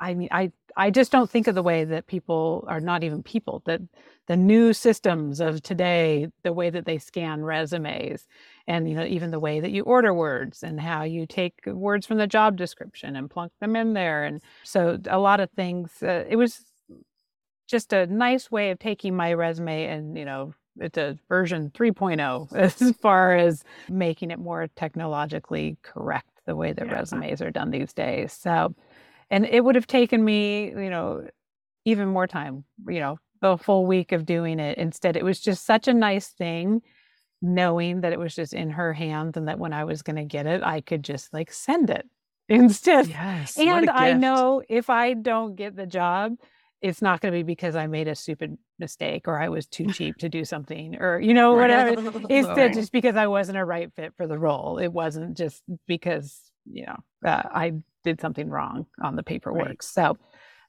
[0.00, 3.22] I mean I I just don't think of the way that people are not even
[3.22, 3.80] people that
[4.26, 8.26] the new systems of today, the way that they scan resumes
[8.66, 12.06] and you know even the way that you order words and how you take words
[12.06, 16.02] from the job description and plunk them in there and so a lot of things
[16.02, 16.60] uh, it was
[17.66, 22.52] just a nice way of taking my resume and you know it's a version 3.0
[22.56, 26.98] as far as making it more technologically correct the way that yeah.
[26.98, 28.74] resumes are done these days so
[29.32, 31.26] and it would have taken me you know
[31.84, 35.66] even more time you know the full week of doing it instead it was just
[35.66, 36.80] such a nice thing
[37.42, 40.24] knowing that it was just in her hands and that when I was going to
[40.24, 42.08] get it, I could just like send it
[42.48, 43.08] instead.
[43.08, 43.58] Yes.
[43.58, 46.36] And I know if I don't get the job,
[46.80, 49.86] it's not going to be because I made a stupid mistake or I was too
[49.92, 52.00] cheap to do something or, you know, whatever.
[52.30, 52.72] It's right.
[52.72, 54.78] just because I wasn't a right fit for the role.
[54.78, 57.72] It wasn't just because, you know, uh, I
[58.02, 59.66] did something wrong on the paperwork.
[59.66, 59.82] Right.
[59.82, 60.16] So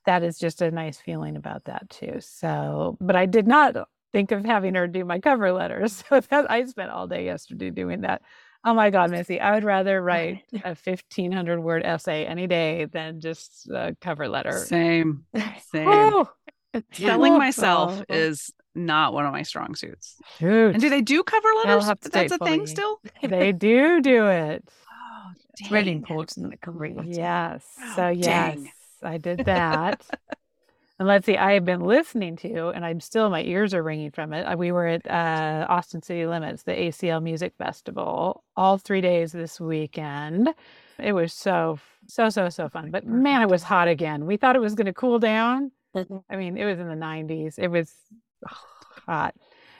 [0.06, 2.18] that is just a nice feeling about that too.
[2.20, 3.76] So, but I did not
[4.12, 6.04] think of having her do my cover letters.
[6.10, 8.22] So that I spent all day yesterday doing that.
[8.66, 13.20] Oh my God, Missy, I would rather write a 1500 word essay any day than
[13.20, 14.54] just a cover letter.
[14.54, 15.26] Same,
[15.72, 15.88] same.
[15.88, 16.30] Oh,
[16.94, 18.06] Selling myself oh.
[18.14, 20.18] is not one of my strong suits.
[20.40, 20.74] Dude.
[20.74, 21.86] And do they do cover letters?
[22.12, 23.00] That's a thing still?
[23.22, 24.68] they do do it.
[25.60, 27.08] It's really important that cover letter.
[27.10, 27.66] Yes.
[27.80, 28.72] Oh, so, yes, dang.
[29.04, 30.06] I did that.
[31.00, 34.12] And let's see, I have been listening to, and I'm still, my ears are ringing
[34.12, 34.44] from it.
[34.44, 39.32] Uh, we were at uh, Austin City Limits, the ACL Music Festival, all three days
[39.32, 40.54] this weekend.
[41.00, 42.92] It was so, so, so, so fun.
[42.92, 44.28] But man, it was hot again.
[44.28, 45.72] We thought it was going to cool down.
[45.96, 46.18] Mm-hmm.
[46.30, 47.56] I mean, it was in the 90s.
[47.58, 47.92] It was
[49.06, 49.34] hot.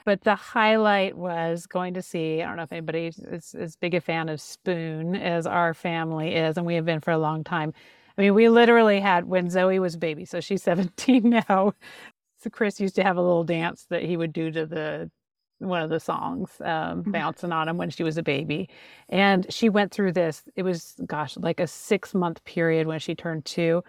[0.04, 3.94] But the highlight was going to see, I don't know if anybody is as big
[3.94, 7.42] a fan of Spoon as our family is, and we have been for a long
[7.42, 7.72] time
[8.16, 11.74] I mean, we literally had when Zoe was a baby, so she's 17 now.
[12.38, 15.10] So Chris used to have a little dance that he would do to the
[15.58, 17.10] one of the songs, um, mm-hmm.
[17.12, 18.68] bouncing on him when she was a baby.
[19.08, 23.14] And she went through this, it was, gosh, like a six month period when she
[23.14, 23.82] turned two,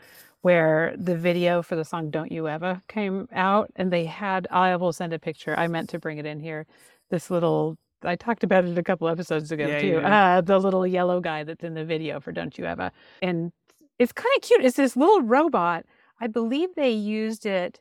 [0.45, 3.71] where the video for the song Don't You Evah came out.
[3.77, 5.55] And they had, I will send a picture.
[5.57, 6.67] I meant to bring it in here.
[7.09, 9.87] This little, I talked about it a couple episodes ago yeah, too.
[9.87, 10.37] Yeah.
[10.37, 12.91] Uh, the little yellow guy that's in the video for Don't You Evah.
[13.23, 13.53] And
[13.97, 14.63] it's kind of cute.
[14.63, 15.85] It's this little robot.
[16.21, 17.79] I believe they used it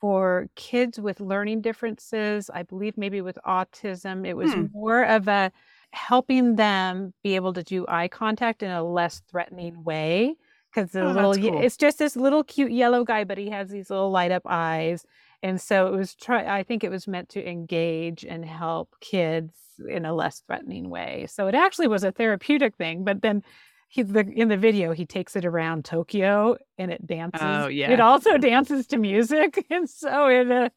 [0.00, 2.50] for kids with learning differences.
[2.52, 4.26] I believe maybe with autism.
[4.26, 4.64] It was hmm.
[4.72, 5.52] more of a
[5.92, 10.34] helping them be able to do eye contact in a less threatening way.
[10.72, 11.62] Because the oh, little, cool.
[11.62, 15.04] it's just this little cute yellow guy, but he has these little light up eyes.
[15.42, 19.54] And so it was try I think it was meant to engage and help kids
[19.88, 21.26] in a less threatening way.
[21.28, 23.42] So it actually was a therapeutic thing, but then
[23.88, 27.40] he the in the video he takes it around Tokyo and it dances.
[27.42, 27.90] Oh yeah.
[27.90, 30.68] It also dances to music, and so it uh,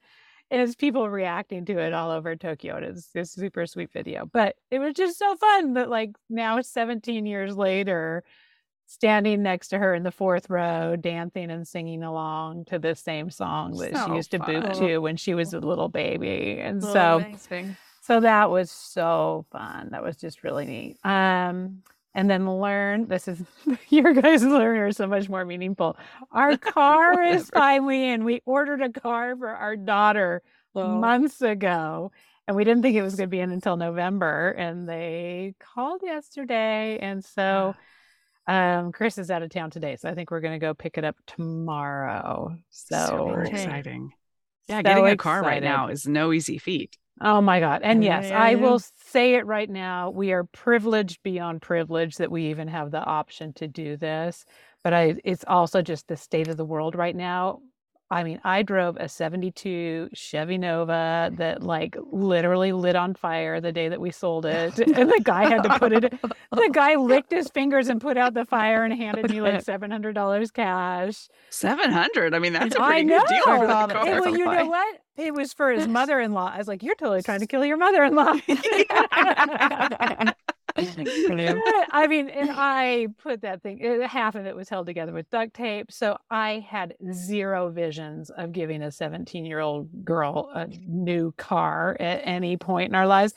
[0.49, 2.77] has people reacting to it all over Tokyo.
[2.77, 6.61] It is this super sweet video, but it was just so fun that like now
[6.61, 8.23] 17 years later,
[8.93, 13.29] standing next to her in the fourth row, dancing and singing along to the same
[13.29, 16.59] song that So she used to boop to when she was a little baby.
[16.59, 17.75] And Oh, so amazing.
[18.01, 19.89] so that was so fun.
[19.91, 20.97] That was just really neat.
[21.05, 21.83] Um,
[22.15, 23.41] and then learn this is
[23.89, 25.97] your guys' learn are so much more meaningful.
[26.31, 28.23] Our car is finally in.
[28.23, 30.41] We ordered a car for our daughter
[30.75, 30.87] Oh.
[30.99, 32.11] months ago,
[32.47, 34.49] and we didn't think it was going to be in until November.
[34.51, 37.75] And they called yesterday, and so
[38.47, 40.97] um, Chris is out of town today, so I think we're going to go pick
[40.97, 42.57] it up tomorrow.
[42.69, 44.11] So, Super exciting.
[44.67, 46.97] Yeah, so getting a car right now is no easy feat.
[47.21, 47.81] Oh my God.
[47.83, 50.09] And yes, I will say it right now.
[50.09, 54.45] We are privileged beyond privilege that we even have the option to do this.
[54.83, 57.61] But I it's also just the state of the world right now.
[58.14, 61.38] I mean, I drove a 72 Chevy Nova mm.
[61.38, 64.78] that like literally lit on fire the day that we sold it.
[64.78, 66.14] And the guy had to put it
[66.51, 70.53] the guy licked his fingers and put out the fire and handed me like $700
[70.53, 71.28] cash.
[71.49, 72.36] Seven hundred.
[72.36, 73.88] I mean, that's a pretty good deal for know.
[73.88, 74.22] the car.
[74.22, 74.99] Well, you know what?
[75.18, 76.51] It was for his mother-in-law.
[76.53, 78.34] I was like, "You're totally trying to kill your mother-in-law."
[80.76, 81.61] Brilliant.
[81.91, 84.01] I mean, and I put that thing.
[84.01, 88.51] Half of it was held together with duct tape, so I had zero visions of
[88.51, 93.34] giving a 17-year-old girl a new car at any point in our lives.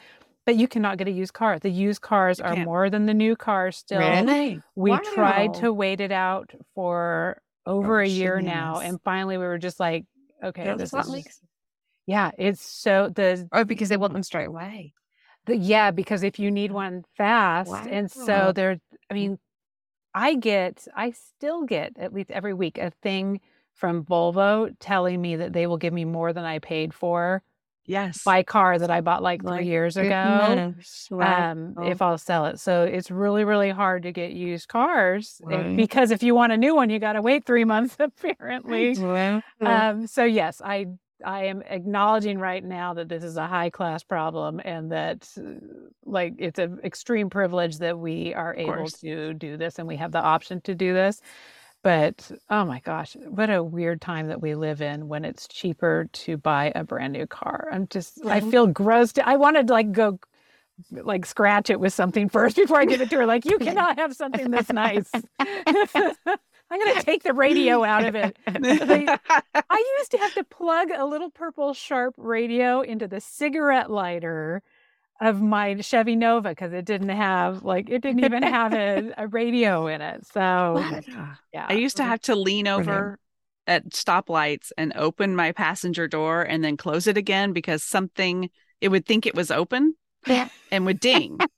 [0.46, 1.58] But you cannot get a used car.
[1.58, 3.98] The used cars are more than the new cars still.
[3.98, 4.62] Really?
[4.76, 9.38] We tried to wait it out for over oh, a Gosh, year now, and finally
[9.38, 10.06] we were just like,
[10.42, 11.42] okay, That's this is just-
[12.06, 14.94] yeah, it's so the, Oh, because they want them straight away.
[15.46, 18.80] The yeah, because if you need one fast, and so there,
[19.10, 19.38] I mean,
[20.14, 23.40] I get, I still get at least every week a thing
[23.74, 27.42] from Volvo telling me that they will give me more than I paid for
[27.86, 28.24] Yes.
[28.26, 30.74] my car that I bought like three Like, years ago.
[31.10, 31.46] Wow.
[31.46, 32.60] um if I'll sell it.
[32.60, 35.76] So it's really really hard to get used cars uh, Right.
[35.76, 39.00] because if you want a new one you got to wait 3 months apparently.
[39.00, 39.42] Wow.
[39.64, 40.86] Um so yes, I
[41.24, 45.42] I am acknowledging right now that this is a high class problem and that uh,
[46.04, 48.94] like it's an extreme privilege that we are able course.
[49.00, 51.20] to do this and we have the option to do this.
[51.82, 56.08] But oh my gosh, what a weird time that we live in when it's cheaper
[56.12, 57.68] to buy a brand new car.
[57.72, 58.50] I'm just I Mhm.
[58.50, 59.12] feel gross.
[59.14, 60.18] To, I wanted to like go
[60.90, 63.26] like scratch it with something first before I give it to her.
[63.26, 65.10] Like you cannot have something this nice.
[66.70, 68.36] I'm gonna take the radio out of it.
[68.48, 74.62] I used to have to plug a little purple sharp radio into the cigarette lighter
[75.20, 79.26] of my Chevy Nova because it didn't have like it didn't even have a, a
[79.28, 80.26] radio in it.
[80.26, 80.84] So
[81.52, 81.66] yeah.
[81.68, 82.88] I used to have to lean Brilliant.
[82.88, 83.18] over
[83.68, 88.50] at stoplights and open my passenger door and then close it again because something
[88.80, 89.94] it would think it was open
[90.26, 90.48] Yeah.
[90.70, 91.38] and would ding.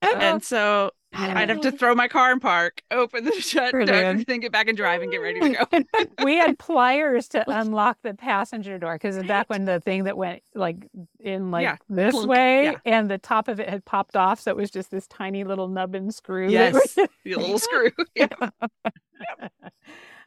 [0.00, 0.14] Oh.
[0.16, 3.90] and so I'd have to throw my car in park, open the shut, Brilliant.
[4.04, 6.04] everything, get back and drive and get ready to go.
[6.24, 10.42] we had pliers to unlock the passenger door because back when the thing that went
[10.54, 10.86] like
[11.20, 12.74] in like Yeah, this clunk, way yeah.
[12.84, 15.68] and the top of it had popped off so it was just this tiny little
[15.68, 16.94] nub and screw Yes.
[16.94, 17.90] the little screw.
[18.14, 18.28] Yeah.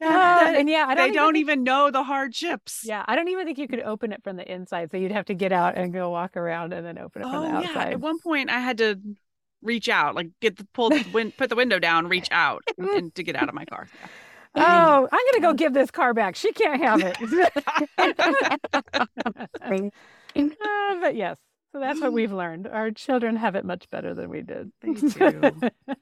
[0.04, 2.82] Oh, and yeah i don't they even don't think- even know the hardships.
[2.84, 5.26] yeah i don't even think you could open it from the inside so you'd have
[5.26, 7.58] to get out and go walk around and then open it from Oh the yeah.
[7.70, 9.00] outside At one point, I had to
[9.62, 12.88] reach out, like get the pull the win, put the window down, reach out, and,
[12.90, 13.88] and to get out of my car.
[14.56, 17.18] oh i'm gonna go give this car back she can't have it
[20.36, 21.38] Uh, but yes
[21.72, 24.92] so that's what we've learned our children have it much better than we did They
[24.94, 25.54] do.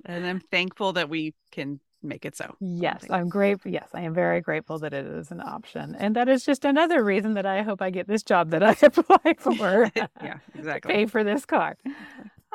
[0.06, 2.56] and I'm thankful that we can make it so.
[2.62, 3.72] Yes, I'm grateful.
[3.72, 5.96] Yes, I am very grateful that it is an option.
[6.00, 8.76] And that is just another reason that I hope I get this job that I
[8.82, 9.92] apply for.
[10.24, 10.94] yeah, exactly.
[10.94, 11.76] Pay for this car.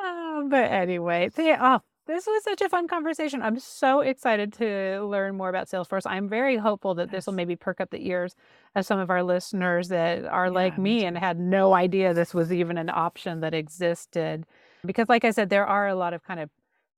[0.07, 3.41] Oh, but anyway, th- oh, uh, this was such a fun conversation.
[3.41, 6.03] I'm so excited to learn more about Salesforce.
[6.05, 8.35] I'm very hopeful that this will maybe perk up the ears
[8.75, 12.33] of some of our listeners that are like me me and had no idea this
[12.33, 14.45] was even an option that existed.
[14.85, 16.51] Because, like I said, there are a lot of kind of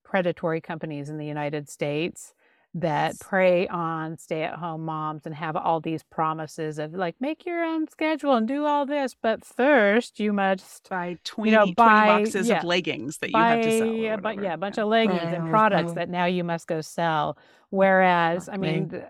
[0.04, 2.34] predatory companies in the United States
[2.80, 3.18] that Yes.
[3.24, 7.64] prey on stay at home moms and have all these promises of like, make your
[7.64, 9.16] own schedule and do all this.
[9.20, 12.60] But first, you must Buy 20, know, 20 boxes uh, yeah.
[12.60, 13.88] of leggings that you buy have to sell.
[13.90, 14.44] or a, bu- whatever.
[14.44, 15.96] yeah, a bunch of leggings and products right.
[15.96, 17.38] that now you must go sell.
[17.70, 18.92] Whereas, I mean, Right.
[18.92, 19.04] th-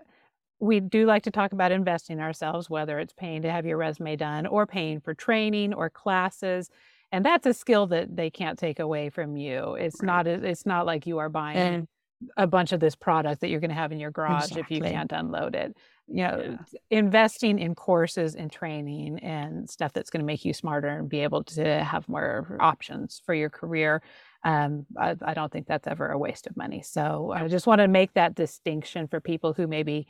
[0.60, 4.16] we do like to talk about investing ourselves, whether it's paying to have your resume
[4.16, 6.68] done or paying for training or classes.
[7.12, 9.74] And that's a skill that they can't take away from you.
[9.74, 10.06] It's Right.
[10.06, 10.26] not.
[10.26, 11.88] a- It's not like you are buying And
[12.36, 14.80] a bunch of this product that you're going to have in your garage if you
[14.80, 15.76] can't unload it.
[16.06, 16.78] You know, Yeah.
[16.90, 21.20] investing in courses and training and stuff that's going to make you smarter and be
[21.20, 24.02] able to have more options for your career.
[24.44, 26.80] um, I, I, don't think that's ever a waste of money.
[26.80, 30.06] So I just want to make that distinction for people who maybe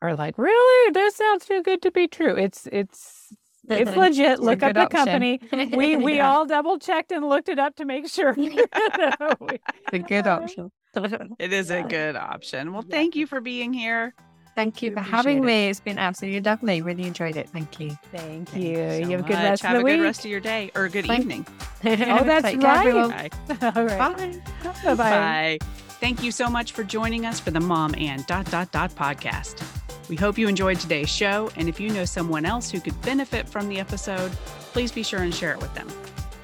[0.00, 2.34] are like, really, this sounds too good to be true.
[2.34, 3.32] It's it's
[3.68, 4.40] it's legit.
[4.40, 5.04] Look up the option.
[5.04, 5.40] company.
[5.76, 6.30] We we yeah.
[6.30, 8.34] all double checked and looked it up to make sure.
[8.38, 10.70] it's a good option.
[11.38, 12.72] It is a good option.
[12.72, 14.14] Well, thank you for being here.
[14.54, 15.46] Thank you we for having it.
[15.46, 15.68] me.
[15.68, 16.80] It's been absolutely lovely.
[16.80, 17.50] Really enjoyed it.
[17.50, 17.90] Thank you.
[18.10, 18.76] Thank you.
[18.76, 19.92] So you have a good rest have of the week.
[19.92, 21.46] Have a good rest of your day or good Thank- evening.
[21.84, 22.60] oh, that's right.
[22.60, 22.90] Bye.
[23.76, 24.00] All right.
[24.00, 24.40] Bye.
[24.84, 24.94] Bye.
[24.94, 25.58] Bye.
[26.00, 29.62] Thank you so much for joining us for the Mom and Dot Dot Dot podcast.
[30.08, 33.48] We hope you enjoyed today's show, and if you know someone else who could benefit
[33.48, 34.30] from the episode,
[34.72, 35.88] please be sure and share it with them.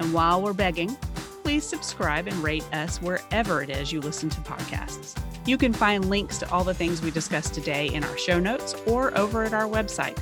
[0.01, 0.97] And while we're begging,
[1.43, 5.19] please subscribe and rate us wherever it is you listen to podcasts.
[5.47, 8.75] You can find links to all the things we discussed today in our show notes
[8.87, 10.17] or over at our website,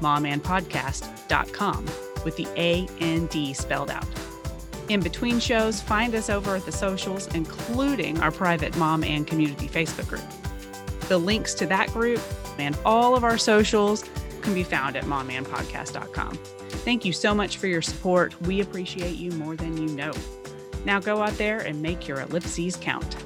[0.00, 1.84] momandpodcast.com,
[2.24, 4.06] with the A and D spelled out.
[4.88, 9.68] In between shows, find us over at the socials, including our private Mom and Community
[9.68, 11.08] Facebook group.
[11.08, 12.20] The links to that group
[12.58, 14.04] and all of our socials
[14.42, 16.36] can be found at momandpodcast.com.
[16.84, 18.40] Thank you so much for your support.
[18.42, 20.12] We appreciate you more than you know.
[20.84, 23.16] Now go out there and make your ellipses count.